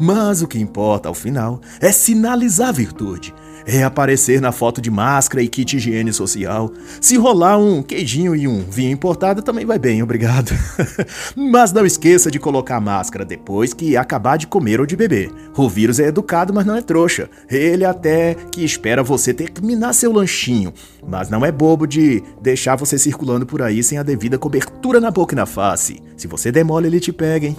Mas 0.00 0.40
o 0.42 0.48
que 0.48 0.58
importa, 0.58 1.08
ao 1.08 1.14
final, 1.14 1.60
é 1.80 1.92
sinalizar 1.92 2.70
a 2.70 2.72
virtude. 2.72 3.34
É 3.66 3.82
aparecer 3.82 4.40
na 4.40 4.52
foto 4.52 4.80
de 4.80 4.90
máscara 4.90 5.42
e 5.42 5.48
kit 5.48 5.76
higiene 5.76 6.12
social. 6.12 6.72
Se 7.00 7.16
rolar 7.16 7.58
um 7.58 7.82
queijinho 7.82 8.34
e 8.34 8.48
um 8.48 8.60
vinho 8.60 8.92
importado, 8.92 9.42
também 9.42 9.64
vai 9.64 9.78
bem, 9.78 10.02
obrigado. 10.02 10.52
mas 11.36 11.72
não 11.72 11.86
esqueça 11.86 12.30
de 12.30 12.38
colocar 12.38 12.76
a 12.76 12.80
máscara 12.80 13.24
depois 13.24 13.72
que 13.72 13.96
acabar 13.96 14.36
de 14.36 14.46
comer 14.46 14.80
ou 14.80 14.86
de 14.86 14.96
beber. 14.96 15.30
O 15.56 15.68
vírus 15.68 16.00
é 16.00 16.06
educado, 16.06 16.52
mas 16.52 16.66
não 16.66 16.76
é 16.76 16.82
trouxa. 16.82 17.28
Ele 17.50 17.84
até 17.84 18.34
que 18.34 18.64
espera 18.64 19.02
você 19.02 19.32
terminar 19.32 19.92
seu 19.92 20.12
lanchinho, 20.12 20.72
mas 21.06 21.28
não 21.30 21.44
é 21.44 21.52
bobo 21.52 21.86
de 21.86 22.22
deixar 22.40 22.76
você 22.76 22.98
circulando 22.98 23.46
por 23.46 23.62
aí 23.62 23.82
sem 23.82 23.98
a 23.98 24.02
devida 24.02 24.38
cobertura 24.38 25.00
na 25.00 25.10
boca 25.10 25.34
e 25.34 25.36
na 25.36 25.46
face. 25.46 26.02
Se 26.16 26.26
você 26.26 26.52
demole, 26.52 26.86
ele 26.86 27.00
te 27.00 27.12
pega, 27.12 27.46
hein? 27.46 27.56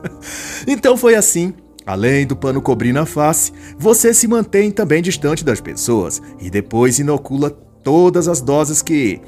então 0.66 0.96
foi 0.96 1.14
assim 1.14 1.54
Além 1.90 2.24
do 2.24 2.36
pano 2.36 2.62
cobrir 2.62 2.92
na 2.92 3.04
face, 3.04 3.52
você 3.76 4.14
se 4.14 4.28
mantém 4.28 4.70
também 4.70 5.02
distante 5.02 5.44
das 5.44 5.60
pessoas 5.60 6.22
e 6.40 6.48
depois 6.48 7.00
inocula 7.00 7.50
todas 7.50 8.28
as 8.28 8.40
doses 8.40 8.80
que 8.80 9.20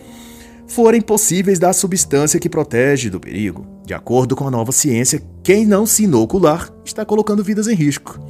forem 0.68 1.00
possíveis 1.00 1.58
da 1.58 1.72
substância 1.72 2.38
que 2.38 2.48
protege 2.48 3.10
do 3.10 3.18
perigo. 3.18 3.66
De 3.84 3.92
acordo 3.92 4.36
com 4.36 4.46
a 4.46 4.50
nova 4.50 4.70
ciência, 4.70 5.20
quem 5.42 5.66
não 5.66 5.84
se 5.84 6.04
inocular 6.04 6.70
está 6.84 7.04
colocando 7.04 7.42
vidas 7.42 7.66
em 7.66 7.74
risco. 7.74 8.20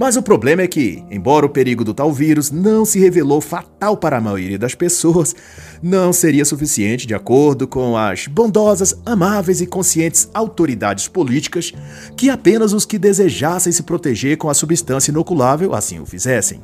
Mas 0.00 0.16
o 0.16 0.22
problema 0.22 0.62
é 0.62 0.66
que, 0.66 1.04
embora 1.10 1.44
o 1.44 1.50
perigo 1.50 1.84
do 1.84 1.92
tal 1.92 2.10
vírus 2.10 2.50
não 2.50 2.86
se 2.86 2.98
revelou 2.98 3.38
fatal 3.38 3.98
para 3.98 4.16
a 4.16 4.20
maioria 4.20 4.58
das 4.58 4.74
pessoas, 4.74 5.36
não 5.82 6.10
seria 6.10 6.42
suficiente, 6.42 7.06
de 7.06 7.14
acordo 7.14 7.68
com 7.68 7.94
as 7.98 8.26
bondosas, 8.26 8.98
amáveis 9.04 9.60
e 9.60 9.66
conscientes 9.66 10.26
autoridades 10.32 11.06
políticas, 11.06 11.74
que 12.16 12.30
apenas 12.30 12.72
os 12.72 12.86
que 12.86 12.98
desejassem 12.98 13.70
se 13.70 13.82
proteger 13.82 14.38
com 14.38 14.48
a 14.48 14.54
substância 14.54 15.10
inoculável 15.10 15.74
assim 15.74 16.00
o 16.00 16.06
fizessem. 16.06 16.62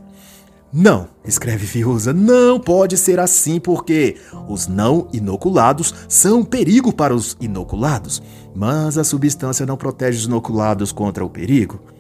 Não, 0.73 1.07
escreve 1.23 1.67
Fiuza, 1.67 2.15
não 2.15 2.59
pode 2.59 2.97
ser 2.97 3.21
assim 3.21 3.61
porque 3.61 4.17
os 4.49 4.67
não 4.67 5.09
inoculados 5.13 5.93
são 6.09 6.43
perigo 6.43 6.91
para 6.91 7.15
os 7.15 7.37
inoculados, 7.39 8.23
mas 8.55 8.97
a 8.97 9.05
substância 9.05 9.67
não 9.67 9.77
protege 9.77 10.21
os 10.21 10.25
inoculados 10.25 10.91
contra 10.91 11.23
o 11.23 11.29
perigo. 11.29 11.96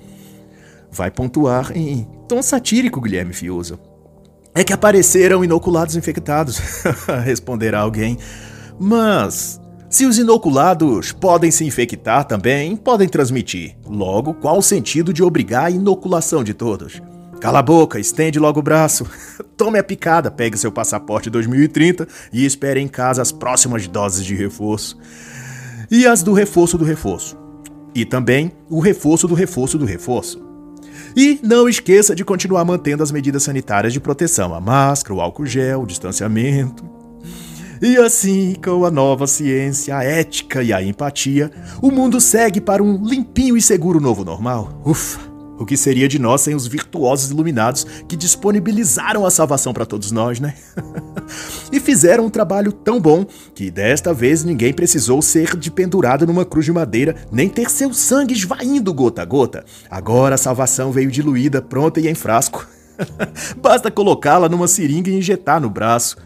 Vai 0.96 1.11
pontuar 1.11 1.72
em 1.76 2.09
tom 2.26 2.42
satírico, 2.42 3.02
Guilherme 3.02 3.35
Fiuza. 3.35 3.78
É 4.54 4.64
que 4.64 4.72
apareceram 4.72 5.44
inoculados 5.44 5.94
infectados, 5.94 6.59
responderá 7.22 7.80
alguém. 7.80 8.16
Mas 8.80 9.61
se 9.90 10.06
os 10.06 10.18
inoculados 10.18 11.12
podem 11.12 11.50
se 11.50 11.66
infectar 11.66 12.24
também, 12.24 12.74
podem 12.74 13.06
transmitir. 13.06 13.76
Logo, 13.87 14.32
qual 14.32 14.56
o 14.56 14.62
sentido 14.62 15.12
de 15.12 15.22
obrigar 15.22 15.66
a 15.66 15.70
inoculação 15.70 16.42
de 16.42 16.54
todos? 16.54 17.02
Cala 17.42 17.59
a 17.59 17.62
boca, 17.62 18.00
estende 18.00 18.38
logo 18.38 18.61
o 18.61 18.62
braço. 18.62 19.06
Tome 19.54 19.78
a 19.78 19.85
picada, 19.85 20.30
pegue 20.30 20.56
seu 20.56 20.72
passaporte 20.72 21.28
2030 21.28 22.09
e 22.32 22.46
espere 22.46 22.80
em 22.80 22.88
casa 22.88 23.20
as 23.20 23.30
próximas 23.30 23.87
doses 23.87 24.24
de 24.24 24.35
reforço. 24.35 24.96
E 25.90 26.06
as 26.06 26.22
do 26.22 26.32
reforço 26.32 26.78
do 26.78 26.85
reforço. 26.87 27.37
E 27.94 28.06
também 28.06 28.50
o 28.70 28.80
reforço 28.80 29.28
do 29.28 29.35
reforço 29.35 29.76
do 29.76 29.85
reforço. 29.85 30.45
E 31.16 31.40
não 31.42 31.66
esqueça 31.66 32.14
de 32.14 32.24
continuar 32.24 32.64
mantendo 32.64 33.02
as 33.02 33.11
medidas 33.11 33.42
sanitárias 33.42 33.92
de 33.92 34.00
proteção, 34.00 34.55
a 34.55 34.61
máscara, 34.61 35.14
o 35.14 35.20
álcool 35.20 35.46
gel, 35.46 35.83
o 35.83 35.87
distanciamento. 35.87 36.85
E 37.81 37.96
assim, 37.96 38.55
com 38.62 38.85
a 38.85 38.90
nova 38.90 39.26
ciência, 39.26 39.96
a 39.96 40.05
ética 40.05 40.62
e 40.62 40.72
a 40.72 40.83
empatia, 40.83 41.50
o 41.81 41.90
mundo 41.90 42.20
segue 42.20 42.61
para 42.61 42.83
um 42.83 43.02
limpinho 43.02 43.57
e 43.57 43.62
seguro 43.62 44.00
novo 44.00 44.24
normal. 44.24 44.83
Ufa! 44.85 45.36
O 45.59 45.64
que 45.64 45.77
seria 45.77 46.07
de 46.07 46.19
nós 46.19 46.42
sem 46.42 46.55
os 46.55 46.66
virtuosos 46.66 47.31
iluminados 47.31 47.87
que 48.07 48.16
disponibilizaram 48.16 49.25
a 49.25 49.31
salvação 49.31 49.73
para 49.73 49.87
todos 49.87 50.11
nós, 50.11 50.38
né? 50.38 50.55
e 51.73 51.81
fizeram 51.81 52.27
um 52.27 52.31
trabalho 52.31 52.73
tão 52.73 53.01
bom 53.01 53.25
que 53.55 53.71
desta 53.71 54.12
vez 54.12 54.45
ninguém 54.45 54.73
precisou 54.73 55.23
ser 55.23 55.57
de 55.57 55.71
pendurado 55.71 56.27
numa 56.27 56.45
cruz 56.45 56.66
de 56.66 56.73
madeira, 56.73 57.16
nem 57.33 57.49
ter 57.49 57.71
seu 57.71 57.92
sangue 57.95 58.35
esvaindo 58.35 58.92
gota 58.92 59.23
a 59.23 59.25
gota. 59.25 59.64
Agora 59.90 60.35
a 60.35 60.38
salvação 60.38 60.92
veio 60.92 61.11
diluída, 61.11 61.62
pronta 61.62 62.01
e 62.01 62.09
em 62.09 62.14
frasco. 62.14 62.66
Basta 63.61 63.90
colocá-la 63.90 64.49
numa 64.49 64.69
seringa 64.69 65.11
e 65.11 65.19
injetar 65.19 65.61
no 65.61 65.71
braço. 65.71 66.16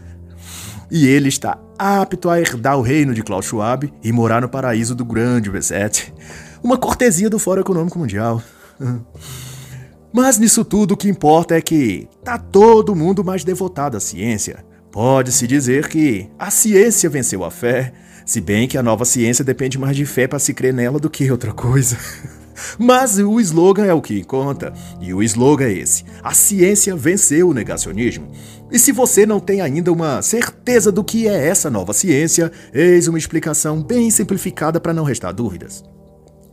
E 0.89 1.07
ele 1.07 1.29
está 1.29 1.57
apto 1.79 2.29
a 2.29 2.39
herdar 2.39 2.77
o 2.77 2.81
reino 2.81 3.13
de 3.13 3.23
Klaus 3.23 3.45
Schwab 3.45 3.91
e 4.03 4.11
morar 4.11 4.41
no 4.41 4.49
paraíso 4.49 4.93
do 4.93 5.05
grande 5.05 5.49
Reset. 5.49 6.13
Uma 6.61 6.77
cortesia 6.77 7.29
do 7.29 7.39
Fórum 7.39 7.61
Econômico 7.61 7.97
Mundial. 7.97 8.43
Mas 10.13 10.37
nisso 10.37 10.65
tudo 10.65 10.93
o 10.93 10.97
que 10.97 11.09
importa 11.09 11.55
é 11.55 11.61
que 11.61 12.07
tá 12.23 12.37
todo 12.37 12.95
mundo 12.95 13.23
mais 13.23 13.43
devotado 13.43 13.95
à 13.95 13.99
ciência. 13.99 14.65
Pode-se 14.91 15.47
dizer 15.47 15.87
que 15.87 16.29
a 16.37 16.51
ciência 16.51 17.09
venceu 17.09 17.45
a 17.45 17.51
fé, 17.51 17.93
se 18.25 18.41
bem 18.41 18.67
que 18.67 18.77
a 18.77 18.83
nova 18.83 19.05
ciência 19.05 19.43
depende 19.43 19.79
mais 19.79 19.95
de 19.95 20.05
fé 20.05 20.27
para 20.27 20.37
se 20.37 20.53
crer 20.53 20.73
nela 20.73 20.99
do 20.99 21.09
que 21.09 21.31
outra 21.31 21.53
coisa. 21.53 21.97
Mas 22.77 23.17
o 23.17 23.39
slogan 23.39 23.85
é 23.85 23.93
o 23.93 24.01
que 24.01 24.23
conta, 24.23 24.73
e 24.99 25.13
o 25.13 25.23
slogan 25.23 25.65
é 25.65 25.71
esse: 25.71 26.03
a 26.21 26.33
ciência 26.33 26.95
venceu 26.95 27.49
o 27.49 27.53
negacionismo. 27.53 28.29
E 28.69 28.77
se 28.77 28.91
você 28.91 29.25
não 29.25 29.39
tem 29.39 29.61
ainda 29.61 29.91
uma 29.91 30.21
certeza 30.21 30.91
do 30.91 31.03
que 31.03 31.27
é 31.27 31.47
essa 31.47 31.69
nova 31.69 31.93
ciência, 31.93 32.51
eis 32.73 33.07
uma 33.07 33.17
explicação 33.17 33.81
bem 33.81 34.11
simplificada 34.11 34.79
para 34.79 34.93
não 34.93 35.05
restar 35.05 35.33
dúvidas. 35.33 35.83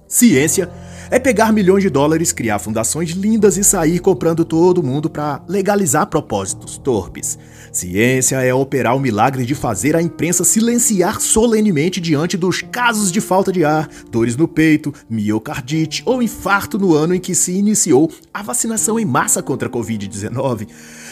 Ciência 0.09 0.71
é 1.11 1.18
pegar 1.18 1.53
milhões 1.53 1.83
de 1.83 1.90
dólares, 1.90 2.33
criar 2.33 2.59
fundações 2.59 3.11
lindas 3.11 3.59
e 3.59 3.64
sair 3.64 3.99
comprando 3.99 4.42
todo 4.42 4.83
mundo 4.83 5.11
para 5.11 5.42
legalizar 5.47 6.07
propósitos 6.07 6.79
torpes. 6.79 7.38
Ciência 7.71 8.37
é 8.37 8.53
operar 8.53 8.97
o 8.97 9.01
milagre 9.01 9.44
de 9.44 9.55
fazer 9.55 9.94
a 9.94 10.03
imprensa 10.03 10.44
silenciar 10.44 11.21
solenemente 11.21 12.01
diante 12.01 12.38
dos 12.38 12.62
casos 12.62 13.12
de 13.12 13.21
falta 13.21 13.53
de 13.53 13.64
ar, 13.64 13.88
dores 14.11 14.35
no 14.35 14.49
peito, 14.49 14.94
miocardite 15.11 16.03
ou 16.07 16.23
infarto 16.23 16.79
no 16.79 16.94
ano 16.94 17.14
em 17.14 17.21
que 17.21 17.35
se 17.35 17.53
iniciou 17.53 18.11
a 18.33 18.42
vacinação 18.42 18.99
em 18.99 19.05
massa 19.05 19.42
contra 19.42 19.68
a 19.68 19.71
Covid-19. 19.71 20.68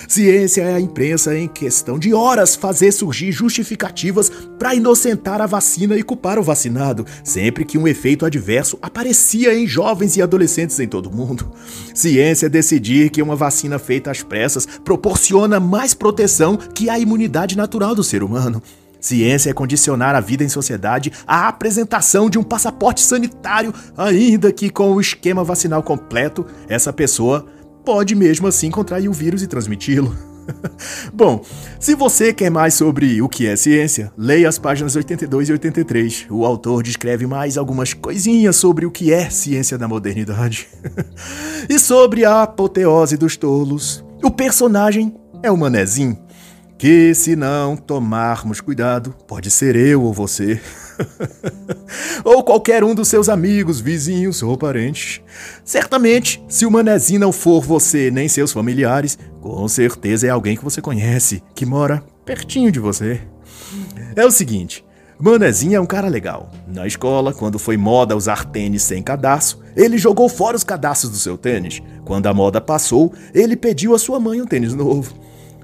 Ciência 0.09 0.62
é 0.62 0.75
a 0.75 0.81
imprensa 0.81 1.37
em 1.37 1.49
questão 1.49 1.99
de 1.99 2.14
horas 2.14 2.55
fazer 2.55 2.92
surgir 2.92 3.33
justificativas 3.33 4.31
para 4.59 4.75
inocentar 4.75 5.40
a 5.40 5.47
vacina 5.47 5.97
e 5.97 6.03
culpar 6.03 6.38
o 6.38 6.42
vacinado, 6.42 7.05
sempre 7.25 7.64
que 7.64 7.77
um 7.77 7.88
efeito 7.88 8.25
adverso 8.25 8.79
aparecia 8.81 9.53
em 9.53 9.66
jovens 9.66 10.16
e 10.16 10.23
adolescentes 10.23 10.79
em 10.79 10.87
todo 10.87 11.07
o 11.07 11.14
mundo. 11.14 11.51
Ciência 11.95 12.47
é 12.47 12.49
decidir 12.49 13.11
que 13.11 13.23
uma 13.23 13.35
vacina 13.35 13.79
feita 13.79 14.11
às 14.11 14.23
pressas 14.23 14.66
proporciona 14.85 15.59
mais 15.59 15.92
proteção 15.92 16.57
que 16.57 16.88
a 16.88 16.99
imunidade 16.99 17.57
natural 17.57 17.95
do 17.95 18.05
ser 18.05 18.23
humano. 18.23 18.62
Ciência 19.01 19.51
é 19.51 19.53
condicionar 19.53 20.14
a 20.14 20.21
vida 20.21 20.42
em 20.42 20.49
sociedade 20.49 21.12
à 21.27 21.49
apresentação 21.49 22.29
de 22.29 22.38
um 22.38 22.42
passaporte 22.42 23.03
sanitário, 23.03 23.73
ainda 23.97 24.51
que 24.53 24.71
com 24.71 24.92
o 24.92 25.01
esquema 25.01 25.45
vacinal 25.45 25.83
completo, 25.83 26.45
essa 26.69 26.92
pessoa 26.92 27.47
pode 27.87 28.16
mesmo 28.16 28.49
assim 28.49 28.68
contrair 28.68 29.09
o 29.09 29.12
vírus 29.12 29.44
e 29.44 29.46
transmiti-lo. 29.46 30.12
Bom, 31.14 31.40
se 31.79 31.94
você 31.94 32.33
quer 32.33 32.51
mais 32.51 32.75
sobre 32.75 33.22
o 33.22 33.29
que 33.29 33.46
é 33.46 33.55
ciência, 33.55 34.12
leia 34.18 34.49
as 34.49 34.59
páginas 34.59 34.96
82 34.96 35.49
e 35.49 35.53
83. 35.53 36.27
O 36.29 36.44
autor 36.44 36.83
descreve 36.83 37.29
mais 37.29 37.57
algumas 37.57 37.94
coisinhas 37.94 38.57
sobre 38.57 38.87
o 38.87 38.90
que 38.90 39.12
é 39.12 39.31
ciência 39.31 39.79
da 39.79 39.87
modernidade. 39.87 40.66
e 41.70 41.79
sobre 41.79 42.25
a 42.25 42.42
apoteose 42.42 43.16
dos 43.16 43.37
tolos. 43.37 44.05
O 44.20 44.33
personagem 44.33 45.14
é 45.40 45.51
o 45.51 45.57
Manezinho, 45.57 46.18
que 46.79 47.15
se 47.15 47.35
não 47.35 47.77
tomarmos 47.77 48.61
cuidado, 48.61 49.15
pode 49.27 49.51
ser 49.51 49.77
eu 49.77 50.03
ou 50.03 50.12
você. 50.12 50.61
ou 52.25 52.43
qualquer 52.43 52.85
um 52.85 52.95
dos 52.95 53.09
seus 53.09 53.29
amigos, 53.29 53.81
vizinhos 53.81 54.43
ou 54.43 54.57
parentes. 54.57 55.21
Certamente, 55.65 56.43
se 56.49 56.67
o 56.67 56.71
manezinho 56.71 57.21
não 57.21 57.33
for 57.33 57.62
você 57.62 58.11
nem 58.11 58.29
seus 58.29 58.53
familiares, 58.53 59.19
com 59.41 59.67
certeza 59.69 60.27
é 60.27 60.31
alguém 60.31 60.57
que 60.57 60.65
você 60.65 60.83
conhece, 60.83 61.43
que 61.55 61.65
mora 61.65 62.03
pertinho 62.25 62.71
de 62.71 62.81
você. 62.81 63.21
É 64.15 64.25
o 64.25 64.31
seguinte, 64.31 64.85
Manezinho 65.19 65.77
é 65.77 65.81
um 65.81 65.87
cara 65.87 66.09
legal. 66.09 66.51
Na 66.67 66.87
escola, 66.87 67.33
quando 67.33 67.59
foi 67.59 67.79
moda 67.79 68.15
usar 68.15 68.45
tênis 68.45 68.83
sem 68.83 69.03
cadastro, 69.03 69.61
ele 69.75 69.97
jogou 69.97 70.29
fora 70.29 70.57
os 70.57 70.65
cadastros 70.65 71.11
do 71.11 71.17
seu 71.17 71.39
tênis. 71.39 71.81
Quando 72.05 72.27
a 72.27 72.35
moda 72.35 72.61
passou, 72.61 73.15
ele 73.33 73.57
pediu 73.57 73.95
à 73.95 73.99
sua 73.99 74.21
mãe 74.21 74.43
um 74.43 74.47
tênis 74.47 74.75
novo. 74.75 75.15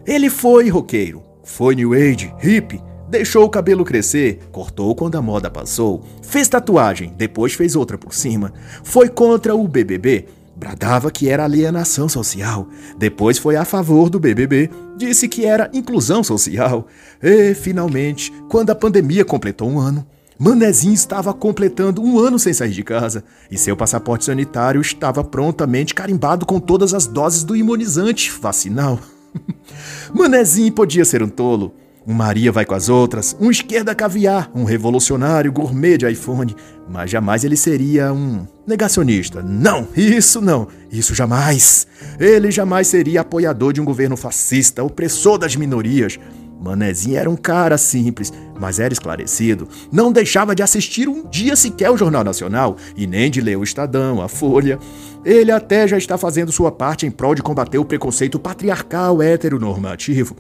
Ele 0.07 0.29
foi 0.29 0.69
roqueiro, 0.69 1.23
foi 1.45 1.75
new 1.75 1.93
age, 1.93 2.33
hippie, 2.39 2.81
Deixou 3.13 3.45
o 3.45 3.51
cabelo 3.51 3.85
crescer, 3.85 4.41
cortou 4.51 4.95
quando 4.95 5.17
a 5.17 5.21
moda 5.21 5.51
passou, 5.51 6.03
fez 6.23 6.49
tatuagem, 6.49 7.13
depois 7.15 7.53
fez 7.53 7.77
outra 7.77 7.99
por 7.99 8.15
cima. 8.15 8.55
Foi 8.83 9.07
contra 9.07 9.55
o 9.55 9.69
BBB, 9.69 10.29
bradava 10.57 11.11
que 11.11 11.29
era 11.29 11.45
alienação 11.45 12.09
social, 12.09 12.67
depois 12.97 13.37
foi 13.37 13.55
a 13.55 13.67
favor 13.67 14.09
do 14.09 14.19
BBB, 14.19 14.71
disse 14.97 15.29
que 15.29 15.45
era 15.45 15.71
inclusão 15.75 16.25
social. 16.25 16.87
E, 17.23 17.53
finalmente, 17.53 18.33
quando 18.49 18.71
a 18.71 18.75
pandemia 18.75 19.27
completou 19.27 19.69
um 19.69 19.79
ano, 19.79 20.07
Manezinho 20.39 20.95
estava 20.95 21.35
completando 21.35 22.03
um 22.03 22.19
ano 22.19 22.39
sem 22.39 22.55
sair 22.55 22.73
de 22.73 22.83
casa 22.83 23.23
e 23.51 23.59
seu 23.59 23.77
passaporte 23.77 24.25
sanitário 24.25 24.81
estava 24.81 25.23
prontamente 25.23 25.95
carimbado 25.95 26.47
com 26.47 26.59
todas 26.59 26.95
as 26.95 27.07
doses 27.07 27.45
do 27.45 27.55
imunizante 27.55 28.33
vacinal. 28.41 28.99
Manezinho 30.13 30.73
podia 30.73 31.05
ser 31.05 31.23
um 31.23 31.29
tolo, 31.29 31.75
um 32.07 32.13
Maria 32.13 32.51
vai 32.51 32.65
com 32.65 32.75
as 32.75 32.89
outras, 32.89 33.37
um 33.41 33.51
esquerda 33.51 33.95
caviar, 33.95 34.51
um 34.55 34.65
revolucionário 34.65 35.53
gourmet 35.53 35.97
de 35.97 36.11
iPhone, 36.11 36.55
mas 36.89 37.11
jamais 37.11 37.45
ele 37.45 37.57
seria 37.57 38.13
um 38.13 38.47
negacionista. 38.67 39.43
Não, 39.43 39.87
isso 39.97 40.41
não, 40.41 40.67
isso 40.91 41.15
jamais. 41.15 41.87
Ele 42.19 42.51
jamais 42.51 42.89
seria 42.89 43.21
apoiador 43.21 43.73
de 43.73 43.81
um 43.81 43.85
governo 43.85 44.17
fascista, 44.17 44.83
opressor 44.83 45.39
das 45.39 45.55
minorias. 45.55 46.19
Manezinho 46.61 47.17
era 47.17 47.29
um 47.29 47.37
cara 47.37 47.77
simples, 47.77 48.33
mas 48.59 48.79
era 48.79 48.93
esclarecido. 48.93 49.69
Não 49.91 50.13
deixava 50.13 50.55
de 50.55 50.63
assistir 50.63 51.09
um 51.09 51.29
dia 51.29 51.57
sequer 51.57 51.91
o 51.91 51.97
Jornal 51.97 52.23
Nacional 52.23 52.77
e 52.97 53.07
nem 53.07 53.31
de 53.31 53.41
ler 53.41 53.59
o 53.59 53.65
Estadão, 53.65 54.23
a 54.23 54.29
Folha. 54.29 54.79
Ele 55.25 55.53
até 55.53 55.87
já 55.87 55.97
está 55.97 56.19
fazendo 56.19 56.51
sua 56.51 56.73
parte 56.73 57.07
em 57.07 57.11
prol 57.11 57.35
de 57.35 57.43
combater 57.43 57.79
o 57.79 57.85
preconceito 57.85 58.39
patriarcal 58.39 59.23
heteronormativo 59.23 60.37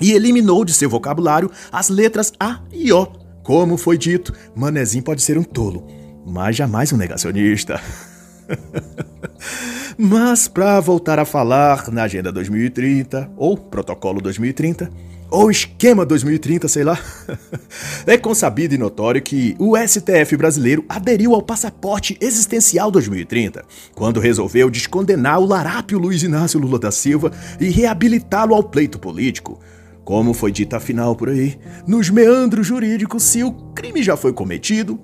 e 0.00 0.12
eliminou 0.12 0.64
de 0.64 0.72
seu 0.72 0.88
vocabulário 0.88 1.50
as 1.70 1.88
letras 1.88 2.32
A 2.40 2.60
e 2.72 2.92
O. 2.92 3.06
Como 3.42 3.76
foi 3.76 3.96
dito, 3.96 4.34
Manezinho 4.54 5.04
pode 5.04 5.22
ser 5.22 5.38
um 5.38 5.42
tolo, 5.42 5.86
mas 6.26 6.56
jamais 6.56 6.92
um 6.92 6.96
negacionista. 6.96 7.80
mas 9.96 10.48
para 10.48 10.80
voltar 10.80 11.18
a 11.18 11.24
falar 11.24 11.90
na 11.90 12.04
Agenda 12.04 12.32
2030, 12.32 13.30
ou 13.36 13.56
Protocolo 13.56 14.20
2030, 14.20 14.90
ou 15.30 15.50
Esquema 15.50 16.04
2030, 16.04 16.66
sei 16.66 16.82
lá, 16.82 16.98
é 18.06 18.16
consabido 18.18 18.74
e 18.74 18.78
notório 18.78 19.22
que 19.22 19.54
o 19.58 19.76
STF 19.76 20.36
brasileiro 20.36 20.84
aderiu 20.88 21.34
ao 21.34 21.42
Passaporte 21.42 22.18
Existencial 22.20 22.90
2030, 22.90 23.64
quando 23.94 24.18
resolveu 24.18 24.68
descondenar 24.68 25.38
o 25.38 25.46
larápio 25.46 25.98
Luiz 25.98 26.22
Inácio 26.22 26.58
Lula 26.58 26.78
da 26.78 26.90
Silva 26.90 27.30
e 27.60 27.68
reabilitá-lo 27.68 28.54
ao 28.54 28.62
pleito 28.62 28.98
político. 28.98 29.60
Como 30.04 30.34
foi 30.34 30.50
dito 30.50 30.74
afinal 30.74 31.14
por 31.14 31.28
aí, 31.28 31.56
nos 31.86 32.10
meandros 32.10 32.66
jurídicos, 32.66 33.22
se 33.22 33.44
o 33.44 33.52
crime 33.72 34.02
já 34.02 34.16
foi 34.16 34.32
cometido, 34.32 34.98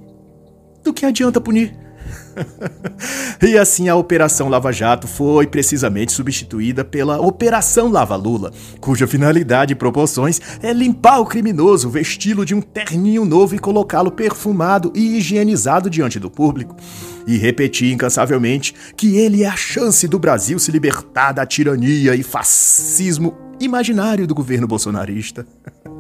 do 0.82 0.92
que 0.92 1.06
adianta 1.06 1.40
punir? 1.40 1.86
e 3.42 3.56
assim 3.56 3.88
a 3.88 3.96
Operação 3.96 4.48
Lava 4.48 4.72
Jato 4.72 5.06
foi 5.06 5.46
precisamente 5.46 6.12
substituída 6.12 6.84
pela 6.84 7.20
Operação 7.20 7.90
Lava 7.90 8.16
Lula, 8.16 8.52
cuja 8.80 9.06
finalidade 9.06 9.72
e 9.72 9.76
proporções 9.76 10.40
é 10.62 10.72
limpar 10.72 11.20
o 11.20 11.26
criminoso, 11.26 11.90
vesti-lo 11.90 12.44
de 12.44 12.54
um 12.54 12.60
terninho 12.60 13.24
novo 13.24 13.54
e 13.54 13.58
colocá-lo 13.58 14.10
perfumado 14.10 14.92
e 14.94 15.16
higienizado 15.18 15.90
diante 15.90 16.18
do 16.18 16.30
público. 16.30 16.76
E 17.26 17.36
repetir 17.36 17.92
incansavelmente 17.92 18.74
que 18.96 19.16
ele 19.16 19.42
é 19.42 19.48
a 19.48 19.56
chance 19.56 20.06
do 20.06 20.18
Brasil 20.18 20.58
se 20.58 20.70
libertar 20.70 21.32
da 21.32 21.44
tirania 21.44 22.14
e 22.14 22.22
fascismo 22.22 23.36
imaginário 23.60 24.26
do 24.26 24.34
governo 24.34 24.66
bolsonarista. 24.66 25.46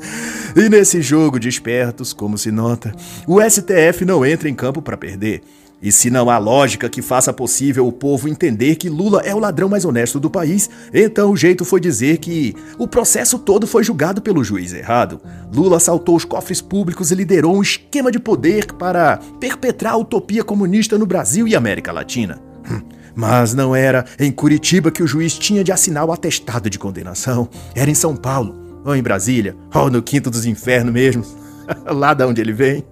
e 0.54 0.68
nesse 0.68 1.00
jogo 1.02 1.38
de 1.38 1.48
espertos, 1.48 2.12
como 2.12 2.38
se 2.38 2.50
nota, 2.50 2.94
o 3.26 3.40
STF 3.40 4.04
não 4.04 4.24
entra 4.24 4.48
em 4.48 4.54
campo 4.54 4.80
para 4.82 4.96
perder. 4.96 5.42
E 5.80 5.92
se 5.92 6.08
não 6.08 6.30
há 6.30 6.38
lógica 6.38 6.88
que 6.88 7.02
faça 7.02 7.32
possível 7.32 7.86
o 7.86 7.92
povo 7.92 8.28
entender 8.28 8.76
que 8.76 8.88
Lula 8.88 9.20
é 9.20 9.34
o 9.34 9.38
ladrão 9.38 9.68
mais 9.68 9.84
honesto 9.84 10.18
do 10.18 10.30
país, 10.30 10.70
então 10.92 11.30
o 11.30 11.36
jeito 11.36 11.64
foi 11.64 11.80
dizer 11.80 12.16
que 12.18 12.54
o 12.78 12.88
processo 12.88 13.38
todo 13.38 13.66
foi 13.66 13.84
julgado 13.84 14.22
pelo 14.22 14.42
juiz 14.42 14.72
errado. 14.72 15.20
Lula 15.54 15.76
assaltou 15.76 16.16
os 16.16 16.24
cofres 16.24 16.62
públicos 16.62 17.10
e 17.10 17.14
liderou 17.14 17.56
um 17.56 17.62
esquema 17.62 18.10
de 18.10 18.18
poder 18.18 18.72
para 18.72 19.18
perpetrar 19.38 19.92
a 19.92 19.98
utopia 19.98 20.42
comunista 20.42 20.96
no 20.96 21.06
Brasil 21.06 21.46
e 21.46 21.54
América 21.54 21.92
Latina. 21.92 22.40
Hum, 22.70 22.80
mas 23.14 23.52
não 23.52 23.76
era 23.76 24.06
em 24.18 24.32
Curitiba 24.32 24.90
que 24.90 25.02
o 25.02 25.06
juiz 25.06 25.38
tinha 25.38 25.62
de 25.62 25.72
assinar 25.72 26.06
o 26.06 26.12
atestado 26.12 26.70
de 26.70 26.78
condenação. 26.78 27.48
Era 27.74 27.90
em 27.90 27.94
São 27.94 28.16
Paulo, 28.16 28.80
ou 28.82 28.96
em 28.96 29.02
Brasília, 29.02 29.54
ou 29.74 29.90
no 29.90 30.02
Quinto 30.02 30.30
dos 30.30 30.46
Infernos 30.46 30.92
mesmo. 30.92 31.24
Lá 31.86 32.14
da 32.14 32.26
onde 32.26 32.40
ele 32.40 32.52
vem. 32.52 32.84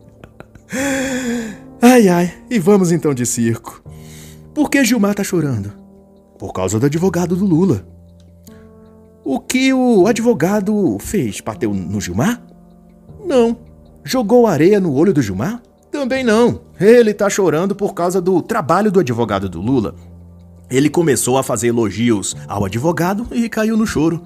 Ai, 1.80 2.08
ai, 2.08 2.32
e 2.50 2.58
vamos 2.58 2.92
então 2.92 3.12
de 3.12 3.26
circo. 3.26 3.82
Por 4.54 4.70
que 4.70 4.84
Gilmar 4.84 5.14
tá 5.14 5.24
chorando? 5.24 5.72
Por 6.38 6.52
causa 6.52 6.78
do 6.78 6.86
advogado 6.86 7.36
do 7.36 7.44
Lula. 7.44 7.86
O 9.24 9.40
que 9.40 9.72
o 9.72 10.06
advogado 10.06 10.98
fez? 11.00 11.40
Bateu 11.40 11.72
no 11.72 12.00
Gilmar? 12.00 12.42
Não. 13.24 13.56
Jogou 14.04 14.46
areia 14.46 14.78
no 14.78 14.92
olho 14.94 15.12
do 15.12 15.22
Gilmar? 15.22 15.62
Também 15.90 16.22
não. 16.22 16.60
Ele 16.78 17.14
tá 17.14 17.30
chorando 17.30 17.74
por 17.74 17.94
causa 17.94 18.20
do 18.20 18.42
trabalho 18.42 18.92
do 18.92 19.00
advogado 19.00 19.48
do 19.48 19.60
Lula. 19.60 19.94
Ele 20.70 20.90
começou 20.90 21.38
a 21.38 21.42
fazer 21.42 21.68
elogios 21.68 22.36
ao 22.48 22.64
advogado 22.64 23.26
e 23.32 23.48
caiu 23.48 23.76
no 23.76 23.86
choro. 23.86 24.22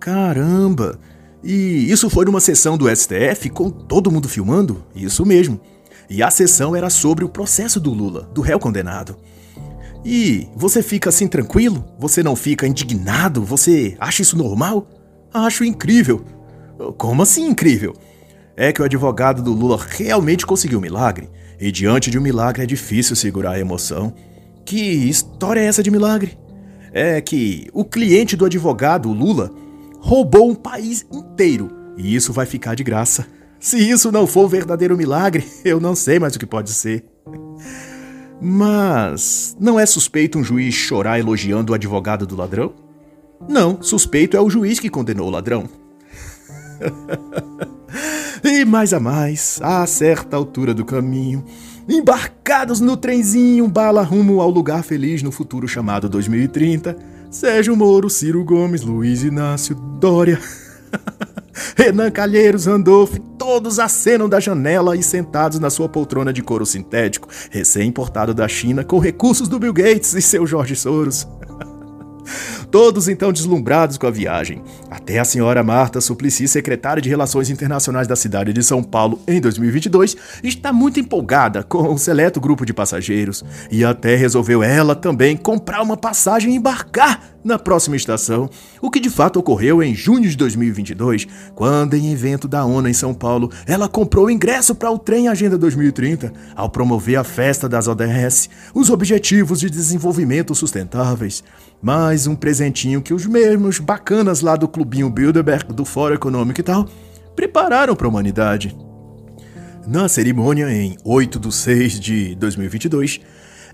Caramba! 0.00 0.98
E 1.42 1.90
isso 1.90 2.10
foi 2.10 2.24
numa 2.24 2.40
sessão 2.40 2.76
do 2.76 2.88
STF 2.94 3.50
com 3.50 3.70
todo 3.70 4.10
mundo 4.10 4.28
filmando? 4.28 4.84
Isso 4.94 5.24
mesmo. 5.24 5.60
E 6.08 6.22
a 6.22 6.30
sessão 6.30 6.74
era 6.74 6.88
sobre 6.88 7.24
o 7.24 7.28
processo 7.28 7.78
do 7.78 7.92
Lula, 7.92 8.22
do 8.32 8.40
réu 8.40 8.58
condenado. 8.58 9.16
E 10.04 10.48
você 10.54 10.82
fica 10.82 11.10
assim 11.10 11.28
tranquilo? 11.28 11.84
Você 11.98 12.22
não 12.22 12.34
fica 12.34 12.66
indignado? 12.66 13.42
Você 13.42 13.96
acha 13.98 14.22
isso 14.22 14.36
normal? 14.36 14.88
Acho 15.32 15.64
incrível. 15.64 16.24
Como 16.96 17.22
assim 17.22 17.48
incrível? 17.48 17.94
É 18.56 18.72
que 18.72 18.80
o 18.80 18.84
advogado 18.84 19.42
do 19.42 19.52
Lula 19.52 19.78
realmente 19.88 20.46
conseguiu 20.46 20.78
um 20.78 20.82
milagre. 20.82 21.28
E 21.60 21.70
diante 21.70 22.10
de 22.10 22.18
um 22.18 22.22
milagre 22.22 22.62
é 22.62 22.66
difícil 22.66 23.14
segurar 23.16 23.52
a 23.52 23.60
emoção. 23.60 24.14
Que 24.64 24.80
história 24.80 25.60
é 25.60 25.64
essa 25.64 25.82
de 25.82 25.90
milagre? 25.90 26.38
É 26.92 27.20
que 27.20 27.68
o 27.72 27.84
cliente 27.84 28.36
do 28.36 28.44
advogado, 28.44 29.08
o 29.08 29.12
Lula, 29.12 29.50
roubou 30.00 30.48
um 30.50 30.54
país 30.54 31.04
inteiro. 31.12 31.70
E 31.96 32.14
isso 32.14 32.32
vai 32.32 32.46
ficar 32.46 32.74
de 32.74 32.84
graça. 32.84 33.26
Se 33.60 33.76
isso 33.78 34.12
não 34.12 34.26
for 34.26 34.46
um 34.46 34.48
verdadeiro 34.48 34.96
milagre, 34.96 35.46
eu 35.64 35.80
não 35.80 35.94
sei 35.94 36.18
mais 36.18 36.36
o 36.36 36.38
que 36.38 36.46
pode 36.46 36.72
ser. 36.72 37.04
Mas 38.40 39.56
não 39.58 39.80
é 39.80 39.84
suspeito 39.84 40.38
um 40.38 40.44
juiz 40.44 40.74
chorar 40.74 41.18
elogiando 41.18 41.72
o 41.72 41.74
advogado 41.74 42.26
do 42.26 42.36
ladrão? 42.36 42.72
Não, 43.48 43.82
suspeito 43.82 44.36
é 44.36 44.40
o 44.40 44.50
juiz 44.50 44.78
que 44.78 44.88
condenou 44.88 45.26
o 45.26 45.30
ladrão. 45.30 45.68
e 48.44 48.64
mais 48.64 48.92
a 48.92 49.00
mais, 49.00 49.58
a 49.62 49.84
certa 49.86 50.36
altura 50.36 50.72
do 50.72 50.84
caminho, 50.84 51.44
embarcados 51.88 52.80
no 52.80 52.96
trenzinho 52.96 53.66
bala 53.66 54.02
rumo 54.02 54.40
ao 54.40 54.50
lugar 54.50 54.84
feliz 54.84 55.22
no 55.22 55.32
futuro 55.32 55.66
chamado 55.66 56.08
2030, 56.08 56.96
Sérgio 57.30 57.76
Moro, 57.76 58.08
Ciro 58.08 58.44
Gomes, 58.44 58.82
Luiz 58.82 59.22
Inácio, 59.22 59.74
Dória, 59.74 60.40
Renan 61.76 62.10
Calheiros, 62.10 62.66
Randolph, 62.66 63.16
todos 63.38 63.78
acenam 63.78 64.28
da 64.28 64.40
janela 64.40 64.96
e 64.96 65.02
sentados 65.02 65.58
na 65.58 65.70
sua 65.70 65.88
poltrona 65.88 66.32
de 66.32 66.42
couro 66.42 66.66
sintético, 66.66 67.28
recém-importado 67.50 68.34
da 68.34 68.48
China 68.48 68.84
com 68.84 68.98
recursos 68.98 69.48
do 69.48 69.58
Bill 69.58 69.72
Gates 69.72 70.14
e 70.14 70.22
seu 70.22 70.46
Jorge 70.46 70.76
Soros. 70.76 71.26
Todos 72.70 73.08
então 73.08 73.32
deslumbrados 73.32 73.96
com 73.96 74.06
a 74.06 74.10
viagem. 74.10 74.62
Até 74.90 75.18
a 75.18 75.24
senhora 75.24 75.62
Marta 75.62 76.00
Suplicy, 76.00 76.46
secretária 76.46 77.00
de 77.00 77.08
Relações 77.08 77.48
Internacionais 77.48 78.06
da 78.06 78.14
cidade 78.14 78.52
de 78.52 78.62
São 78.62 78.82
Paulo 78.82 79.18
em 79.26 79.40
2022, 79.40 80.16
está 80.42 80.72
muito 80.72 81.00
empolgada 81.00 81.62
com 81.62 81.94
o 81.94 81.98
seleto 81.98 82.40
grupo 82.40 82.66
de 82.66 82.74
passageiros 82.74 83.44
e 83.70 83.84
até 83.84 84.14
resolveu 84.16 84.62
ela 84.62 84.94
também 84.94 85.36
comprar 85.36 85.82
uma 85.82 85.96
passagem 85.96 86.52
e 86.52 86.56
embarcar 86.56 87.37
na 87.48 87.58
próxima 87.58 87.96
estação, 87.96 88.48
o 88.80 88.90
que 88.90 89.00
de 89.00 89.10
fato 89.10 89.40
ocorreu 89.40 89.82
em 89.82 89.94
junho 89.94 90.28
de 90.28 90.36
2022, 90.36 91.26
quando, 91.54 91.94
em 91.94 92.12
evento 92.12 92.46
da 92.46 92.64
ONU 92.64 92.88
em 92.88 92.92
São 92.92 93.14
Paulo, 93.14 93.50
ela 93.66 93.88
comprou 93.88 94.26
o 94.26 94.30
ingresso 94.30 94.74
para 94.74 94.90
o 94.90 94.98
trem 94.98 95.26
Agenda 95.28 95.56
2030, 95.56 96.32
ao 96.54 96.68
promover 96.68 97.16
a 97.16 97.24
festa 97.24 97.68
das 97.68 97.88
ODS, 97.88 98.50
os 98.74 98.90
Objetivos 98.90 99.60
de 99.60 99.70
Desenvolvimento 99.70 100.54
Sustentáveis. 100.54 101.42
Mais 101.80 102.26
um 102.26 102.36
presentinho 102.36 103.00
que 103.00 103.14
os 103.14 103.26
mesmos 103.26 103.78
bacanas 103.78 104.42
lá 104.42 104.54
do 104.54 104.68
Clubinho 104.68 105.08
Bilderberg, 105.08 105.72
do 105.72 105.84
Fórum 105.84 106.14
Econômico 106.14 106.60
e 106.60 106.64
tal, 106.64 106.86
prepararam 107.34 107.96
para 107.96 108.06
a 108.06 108.10
humanidade. 108.10 108.76
Na 109.86 110.06
cerimônia, 110.06 110.70
em 110.70 110.98
8 111.02 111.38
de 111.38 111.54
6 111.54 111.98
de 111.98 112.34
2022, 112.34 113.20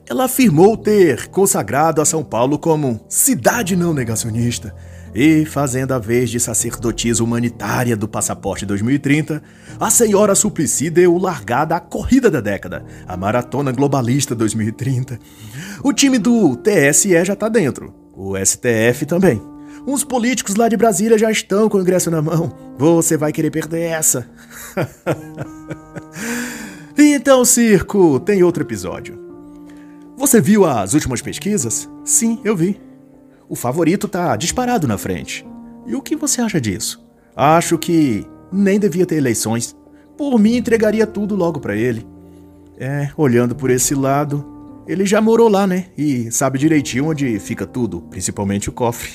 ela 0.08 0.24
afirmou 0.24 0.76
ter 0.76 1.28
consagrado 1.28 2.00
a 2.00 2.04
São 2.04 2.22
Paulo 2.22 2.58
como 2.58 3.00
cidade 3.08 3.74
não 3.74 3.94
negacionista 3.94 4.74
e, 5.14 5.46
fazendo 5.46 5.92
a 5.92 5.98
vez 5.98 6.28
de 6.28 6.40
sacerdotisa 6.40 7.22
humanitária 7.22 7.96
do 7.96 8.08
Passaporte 8.08 8.66
2030, 8.66 9.42
a 9.78 9.90
senhora 9.90 10.34
Suplicy 10.34 10.90
deu 10.90 11.16
largada 11.16 11.76
à 11.76 11.80
corrida 11.80 12.30
da 12.30 12.40
década, 12.40 12.84
a 13.06 13.16
Maratona 13.16 13.70
Globalista 13.70 14.34
2030. 14.34 15.18
O 15.82 15.92
time 15.92 16.18
do 16.18 16.56
TSE 16.56 17.24
já 17.24 17.36
tá 17.36 17.48
dentro, 17.48 17.94
o 18.12 18.34
STF 18.36 19.06
também. 19.06 19.40
Uns 19.86 20.02
políticos 20.02 20.56
lá 20.56 20.68
de 20.68 20.76
Brasília 20.76 21.18
já 21.18 21.30
estão 21.30 21.68
com 21.68 21.78
o 21.78 21.80
ingresso 21.80 22.10
na 22.10 22.22
mão. 22.22 22.52
Você 22.78 23.16
vai 23.16 23.32
querer 23.32 23.50
perder 23.50 23.82
essa. 23.82 24.26
então, 26.96 27.44
circo, 27.44 28.18
tem 28.18 28.42
outro 28.42 28.62
episódio. 28.62 29.23
Você 30.16 30.40
viu 30.40 30.64
as 30.64 30.94
últimas 30.94 31.20
pesquisas? 31.20 31.88
Sim, 32.05 32.40
eu 32.44 32.57
vi. 32.57 32.81
O 33.48 33.57
favorito 33.57 34.07
tá 34.07 34.37
disparado 34.37 34.87
na 34.87 34.96
frente. 34.96 35.44
E 35.87 35.94
o 35.94 36.00
que 36.00 36.14
você 36.14 36.40
acha 36.40 36.61
disso? 36.61 37.05
Acho 37.37 37.77
que 37.77 38.24
nem 38.50 38.79
devia 38.79 39.05
ter 39.05 39.16
eleições. 39.16 39.77
Por 40.16 40.38
mim, 40.38 40.57
entregaria 40.57 41.07
tudo 41.07 41.35
logo 41.35 41.59
para 41.59 41.74
ele. 41.74 42.07
É, 42.79 43.11
olhando 43.16 43.55
por 43.57 43.70
esse 43.70 43.94
lado, 43.94 44.44
ele 44.87 45.05
já 45.05 45.20
morou 45.20 45.48
lá, 45.48 45.66
né? 45.66 45.87
E 45.98 46.31
sabe 46.31 46.59
direitinho 46.59 47.09
onde 47.09 47.38
fica 47.40 47.66
tudo, 47.66 48.00
principalmente 48.03 48.68
o 48.68 48.72
cofre. 48.72 49.11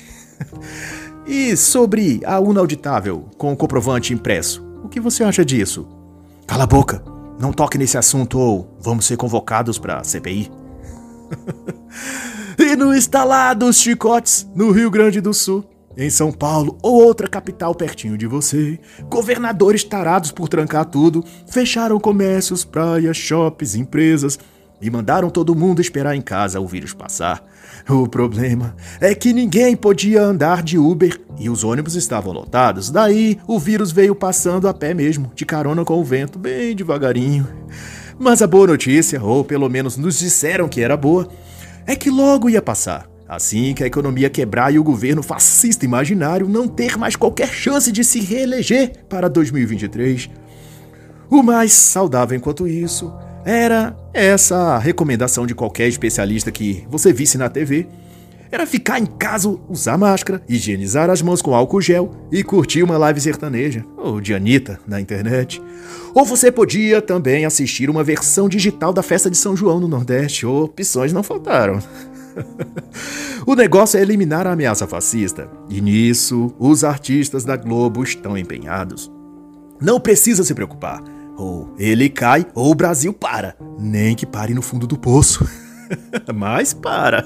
e 1.26 1.56
sobre 1.56 2.20
a 2.26 2.40
urna 2.40 2.60
auditável 2.60 3.26
com 3.38 3.54
o 3.54 3.58
comprovante 3.58 4.14
impresso, 4.14 4.66
o 4.84 4.90
que 4.90 5.00
você 5.00 5.24
acha 5.24 5.46
disso? 5.46 5.88
Cala 6.46 6.66
a 6.66 6.68
boca! 6.68 7.04
Não 7.40 7.54
toque 7.54 7.78
nesse 7.78 7.98
assunto 7.98 8.38
ou 8.38 8.78
vamos 8.82 9.06
ser 9.06 9.16
convocados 9.16 9.80
para 9.80 10.04
CPI. 10.04 10.59
e 12.58 12.76
no 12.76 12.96
instalar 12.96 13.56
dos 13.56 13.78
chicotes, 13.78 14.48
no 14.56 14.72
Rio 14.72 14.90
Grande 14.90 15.22
do 15.22 15.34
Sul, 15.34 15.66
em 15.98 16.10
São 16.10 16.32
Paulo 16.32 16.78
ou 16.82 17.04
outra 17.04 17.28
capital 17.28 17.76
pertinho 17.76 18.18
de 18.18 18.26
você, 18.26 18.80
governadores 19.10 19.84
tarados 19.84 20.32
por 20.32 20.48
trancar 20.48 20.86
tudo, 20.86 21.24
fecharam 21.48 22.00
comércios, 22.00 22.64
praias, 22.64 23.18
shoppings, 23.18 23.76
empresas 23.76 24.40
e 24.82 24.90
mandaram 24.90 25.30
todo 25.30 25.56
mundo 25.56 25.82
esperar 25.82 26.16
em 26.16 26.22
casa 26.22 26.60
o 26.60 26.68
vírus 26.68 26.94
passar. 26.94 27.44
O 27.90 28.08
problema 28.08 28.76
é 29.02 29.14
que 29.14 29.34
ninguém 29.34 29.76
podia 29.76 30.22
andar 30.22 30.64
de 30.64 30.78
Uber 30.78 31.20
e 31.38 31.50
os 31.50 31.64
ônibus 31.64 31.96
estavam 31.96 32.32
lotados. 32.32 32.90
Daí 32.90 33.38
o 33.48 33.60
vírus 33.60 33.92
veio 33.92 34.16
passando 34.16 34.68
a 34.68 34.74
pé 34.74 34.94
mesmo, 34.94 35.32
de 35.36 35.46
carona 35.46 35.84
com 35.84 36.00
o 36.00 36.04
vento, 36.04 36.40
bem 36.40 36.76
devagarinho. 36.76 37.48
Mas 38.20 38.42
a 38.42 38.48
boa 38.48 38.68
notícia, 38.68 39.24
ou 39.24 39.46
pelo 39.46 39.70
menos 39.70 39.96
nos 39.96 40.20
disseram 40.20 40.68
que 40.68 40.82
era 40.82 40.98
boa, 40.98 41.30
é 41.88 41.96
que 41.96 42.10
logo 42.10 42.50
ia 42.50 42.62
passar. 42.62 43.10
Assim 43.26 43.74
que 43.74 43.82
a 43.82 43.88
economia 43.88 44.30
quebrar 44.30 44.74
e 44.74 44.78
o 44.78 44.84
governo 44.84 45.24
fascista 45.24 45.86
imaginário 45.86 46.50
não 46.50 46.68
ter 46.68 46.98
mais 46.98 47.16
qualquer 47.16 47.48
chance 47.48 47.92
de 47.94 48.04
se 48.04 48.20
reeleger 48.20 49.06
para 49.08 49.30
2023. 49.30 50.30
O 51.30 51.42
mais 51.42 51.72
saudável 51.72 52.36
enquanto 52.36 52.68
isso 52.68 53.14
era 53.46 53.96
essa 54.14 54.78
recomendação 54.78 55.48
de 55.48 55.56
qualquer 55.56 55.88
especialista 55.88 56.52
que 56.52 56.86
você 56.90 57.14
visse 57.14 57.38
na 57.38 57.48
TV 57.48 57.88
era 58.52 58.66
ficar 58.66 59.00
em 59.00 59.06
casa, 59.06 59.56
usar 59.70 59.98
máscara, 59.98 60.42
higienizar 60.48 61.10
as 61.10 61.22
mãos 61.22 61.42
com 61.42 61.54
álcool 61.54 61.82
gel 61.82 62.12
e 62.32 62.44
curtir 62.44 62.82
uma 62.82 62.98
live 62.98 63.22
sertaneja, 63.22 63.86
ou 63.96 64.20
de 64.20 64.34
Anitta, 64.34 64.80
na 64.88 65.00
internet. 65.00 65.62
Ou 66.14 66.26
você 66.26 66.52
podia 66.52 67.02
também 67.02 67.46
assistir 67.46 67.90
uma 67.90 68.04
versão 68.04 68.50
digital 68.50 68.92
da 68.92 69.04
festa 69.04 69.30
de 69.30 69.38
São 69.38 69.56
João 69.56 69.80
no 69.80 69.88
Nordeste, 69.88 70.46
opções 70.46 71.14
não 71.14 71.22
faltaram. 71.22 71.80
o 73.46 73.56
negócio 73.56 74.00
é 74.00 74.02
eliminar 74.02 74.48
a 74.48 74.54
ameaça 74.54 74.88
fascista, 74.88 75.48
e 75.70 75.80
nisso 75.80 76.54
os 76.58 76.84
artistas 76.84 77.46
da 77.46 77.56
Globo 77.56 78.04
estão 78.04 78.38
empenhados. 78.38 79.12
Não 79.80 80.00
precisa 80.00 80.44
se 80.44 80.54
preocupar. 80.54 81.02
Ou 81.38 81.74
ele 81.80 82.10
cai 82.10 82.46
ou 82.54 82.70
o 82.70 82.76
Brasil 82.76 83.14
para. 83.14 83.56
Nem 83.80 84.14
que 84.14 84.26
pare 84.26 84.54
no 84.54 84.62
fundo 84.62 84.86
do 84.86 84.98
poço. 84.98 85.48
Mas 86.34 86.74
para. 86.74 87.26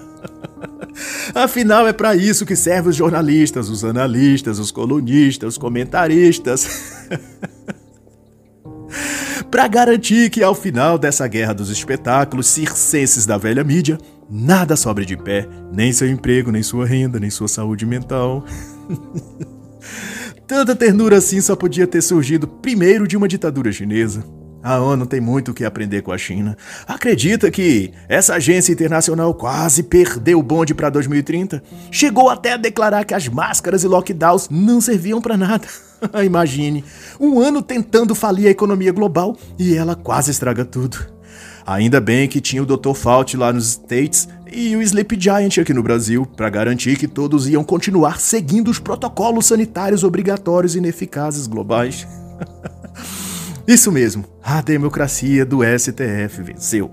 Afinal, 1.34 1.88
é 1.88 1.94
para 1.94 2.16
isso 2.16 2.46
que 2.46 2.56
servem 2.56 2.90
os 2.90 2.96
jornalistas, 2.96 3.70
os 3.70 3.84
analistas, 3.84 4.60
os 4.60 4.72
colunistas, 4.72 5.54
os 5.54 5.58
comentaristas. 5.58 7.08
para 9.50 9.68
garantir 9.68 10.30
que 10.30 10.42
ao 10.42 10.56
final 10.56 10.98
dessa 10.98 11.28
guerra 11.28 11.54
dos 11.54 11.70
espetáculos 11.70 12.48
circenses 12.48 13.26
da 13.26 13.38
velha 13.38 13.64
mídia, 13.64 13.98
nada 14.30 14.76
sobre 14.76 15.06
de 15.06 15.16
pé, 15.16 15.48
nem 15.72 15.94
seu 15.94 16.10
emprego, 16.10 16.52
nem 16.52 16.64
sua 16.64 16.86
renda, 16.86 17.20
nem 17.20 17.30
sua 17.30 17.48
saúde 17.48 17.86
mental. 17.86 18.44
Tanta 20.48 20.76
ternura 20.76 21.18
assim 21.18 21.40
só 21.40 21.56
podia 21.56 21.88
ter 21.88 22.02
surgido 22.02 22.48
primeiro 22.48 23.08
de 23.08 23.16
uma 23.16 23.28
ditadura 23.28 23.72
chinesa. 23.72 24.24
A 24.64 24.80
ONU 24.80 25.06
tem 25.06 25.20
muito 25.20 25.52
o 25.52 25.54
que 25.54 25.66
aprender 25.66 26.02
com 26.02 26.14
a 26.14 26.18
China. 26.18 26.58
Acredita 26.88 27.52
que 27.52 27.92
essa 28.08 28.36
agência 28.36 28.72
internacional 28.72 29.34
quase 29.34 29.84
perdeu 29.84 30.40
o 30.40 30.44
bonde 30.44 30.74
para 30.74 30.90
2030? 30.90 31.62
Chegou 31.92 32.30
até 32.30 32.54
a 32.54 32.58
declarar 32.58 33.04
que 33.04 33.14
as 33.14 33.28
máscaras 33.28 33.84
e 33.84 33.88
lockdowns 33.88 34.48
não 34.50 34.80
serviam 34.80 35.20
para 35.20 35.36
nada. 35.36 35.68
Imagine, 36.26 36.82
um 37.20 37.40
ano 37.40 37.62
tentando 37.62 38.16
falir 38.16 38.48
a 38.48 38.52
economia 38.52 38.94
global 38.94 39.38
e 39.60 39.76
ela 39.76 39.96
quase 39.96 40.32
estraga 40.32 40.64
tudo. 40.64 41.12
Ainda 41.66 42.00
bem 42.00 42.30
que 42.30 42.40
tinha 42.40 42.64
o 42.64 42.66
Dr. 42.66 42.94
Fauci 42.94 43.36
lá 43.36 43.52
nos 43.52 43.72
States 43.72 44.30
e 44.50 44.76
o 44.78 44.82
Sleep 44.82 45.18
Giant 45.20 45.58
aqui 45.58 45.74
no 45.74 45.84
Brasil, 45.84 46.26
para 46.26 46.50
garantir 46.50 46.98
que 46.98 47.08
todos 47.08 47.50
iam 47.50 47.64
continuar 47.64 48.20
seguindo 48.20 48.70
os 48.70 48.80
protocolos 48.80 49.48
sanitários 49.48 50.04
obrigatórios 50.04 50.76
e 50.76 50.78
ineficazes 50.78 51.48
globais. 51.48 52.08
Isso 53.68 53.92
mesmo, 53.92 54.26
a 54.44 54.62
democracia 54.62 55.46
do 55.46 55.60
STF 55.64 56.42
venceu. 56.42 56.92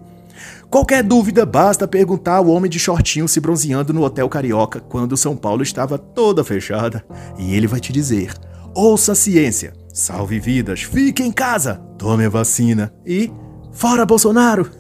Qualquer 0.71 1.03
dúvida, 1.03 1.45
basta 1.45 1.89
perguntar 1.89 2.37
ao 2.37 2.47
homem 2.47 2.71
de 2.71 2.79
shortinho 2.79 3.27
se 3.27 3.41
bronzeando 3.41 3.93
no 3.93 4.05
Hotel 4.05 4.29
Carioca 4.29 4.79
quando 4.79 5.17
São 5.17 5.37
Paulo 5.37 5.65
estava 5.65 5.99
toda 5.99 6.45
fechada. 6.45 7.05
E 7.37 7.55
ele 7.57 7.67
vai 7.67 7.81
te 7.81 7.93
dizer: 7.93 8.35
ouça 8.73 9.13
a 9.13 9.17
ciência, 9.17 9.73
salve 9.93 10.39
vidas, 10.39 10.83
fique 10.83 11.25
em 11.25 11.33
casa, 11.33 11.83
tome 11.99 12.25
a 12.25 12.29
vacina 12.29 12.95
e 13.05 13.33
fora 13.73 14.07
Bolsonaro! 14.07 14.71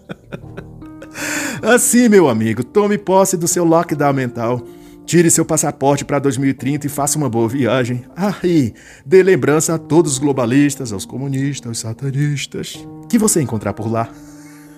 assim, 1.62 2.08
meu 2.08 2.26
amigo, 2.26 2.64
tome 2.64 2.96
posse 2.96 3.36
do 3.36 3.46
seu 3.46 3.66
lockdown 3.66 4.14
mental. 4.14 4.62
Tire 5.10 5.28
seu 5.28 5.44
passaporte 5.44 6.04
para 6.04 6.20
2030 6.20 6.86
e 6.86 6.88
faça 6.88 7.18
uma 7.18 7.28
boa 7.28 7.48
viagem. 7.48 8.04
Ah, 8.16 8.36
e 8.44 8.72
dê 9.04 9.24
lembrança 9.24 9.74
a 9.74 9.78
todos 9.78 10.12
os 10.12 10.18
globalistas, 10.18 10.92
aos 10.92 11.04
comunistas, 11.04 11.66
aos 11.66 11.80
satanistas, 11.80 12.86
que 13.08 13.18
você 13.18 13.42
encontrar 13.42 13.72
por 13.72 13.90
lá. 13.90 14.08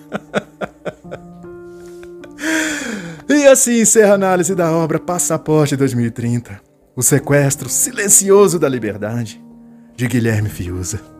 e 3.29 3.45
assim 3.45 3.81
encerra 3.81 4.13
a 4.13 4.15
análise 4.15 4.55
da 4.55 4.71
obra 4.71 4.99
Passaporte 4.99 5.75
2030 5.75 6.59
O 6.95 7.03
sequestro 7.03 7.69
silencioso 7.69 8.57
da 8.57 8.67
liberdade, 8.67 9.39
de 9.95 10.07
Guilherme 10.07 10.49
Fiuza. 10.49 11.12